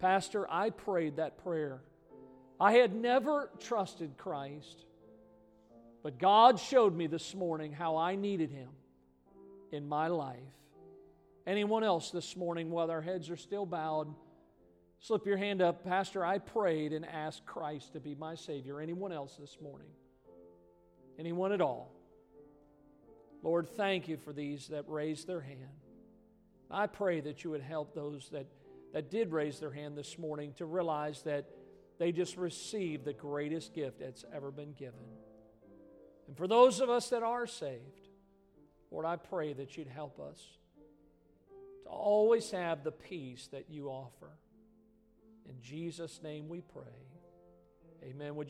Pastor, 0.02 0.48
I 0.50 0.72
prayed 0.72 1.18
that 1.18 1.44
prayer. 1.44 1.80
I 2.60 2.74
had 2.74 2.96
never 2.96 3.52
trusted 3.60 4.18
Christ, 4.18 4.86
but 6.02 6.18
God 6.18 6.60
showed 6.60 6.96
me 6.96 7.06
this 7.06 7.36
morning 7.36 7.72
how 7.72 7.98
I 7.98 8.16
needed 8.16 8.50
Him 8.50 8.70
in 9.72 9.88
my 9.88 10.08
life. 10.08 10.40
Anyone 11.46 11.84
else 11.84 12.10
this 12.10 12.36
morning, 12.36 12.72
while 12.72 12.90
our 12.90 13.02
heads 13.02 13.30
are 13.30 13.38
still 13.38 13.68
bowed, 13.68 14.14
slip 15.00 15.28
your 15.28 15.38
hand 15.38 15.62
up. 15.62 15.84
Pastor, 15.84 16.26
I 16.26 16.40
prayed 16.40 16.94
and 16.94 17.06
asked 17.06 17.46
Christ 17.46 17.94
to 17.94 18.00
be 18.00 18.16
my 18.16 18.34
Savior. 18.34 18.82
Anyone 18.82 19.12
else 19.12 19.36
this 19.40 19.58
morning? 19.62 19.90
Anyone 21.20 21.52
at 21.52 21.62
all? 21.62 21.92
Lord, 23.44 23.70
thank 23.70 24.08
you 24.08 24.18
for 24.18 24.34
these 24.34 24.68
that 24.70 24.86
raised 24.88 25.28
their 25.28 25.42
hand. 25.42 25.60
I 26.72 26.88
pray 26.88 27.22
that 27.22 27.44
you 27.44 27.52
would 27.52 27.62
help 27.62 27.94
those 27.94 28.30
that, 28.32 28.48
that 28.94 29.10
did 29.10 29.32
raise 29.32 29.60
their 29.60 29.72
hand 29.72 29.98
this 29.98 30.18
morning 30.18 30.54
to 30.58 30.66
realize 30.66 31.22
that 31.24 31.46
they 32.00 32.12
just 32.12 32.38
received 32.38 33.06
the 33.06 33.14
greatest 33.14 33.74
gift 33.74 34.00
that's 34.00 34.26
ever 34.34 34.52
been 34.52 34.74
given. 34.74 35.00
And 36.28 36.36
for 36.36 36.48
those 36.48 36.80
of 36.80 36.90
us 36.90 37.10
that 37.10 37.24
are 37.24 37.46
saved, 37.46 38.08
Lord, 38.90 39.06
I 39.06 39.18
pray 39.18 39.54
that 39.54 39.78
you'd 39.78 39.88
help 39.88 40.20
us 40.20 40.40
to 41.84 41.90
always 41.90 42.50
have 42.52 42.84
the 42.84 42.92
peace 42.92 43.48
that 43.52 43.70
you 43.70 43.88
offer. 43.88 44.32
In 45.48 45.62
Jesus' 45.62 46.22
name 46.24 46.50
we 46.50 46.62
pray. 46.62 46.84
Amen. 48.04 48.36
Would 48.36 48.50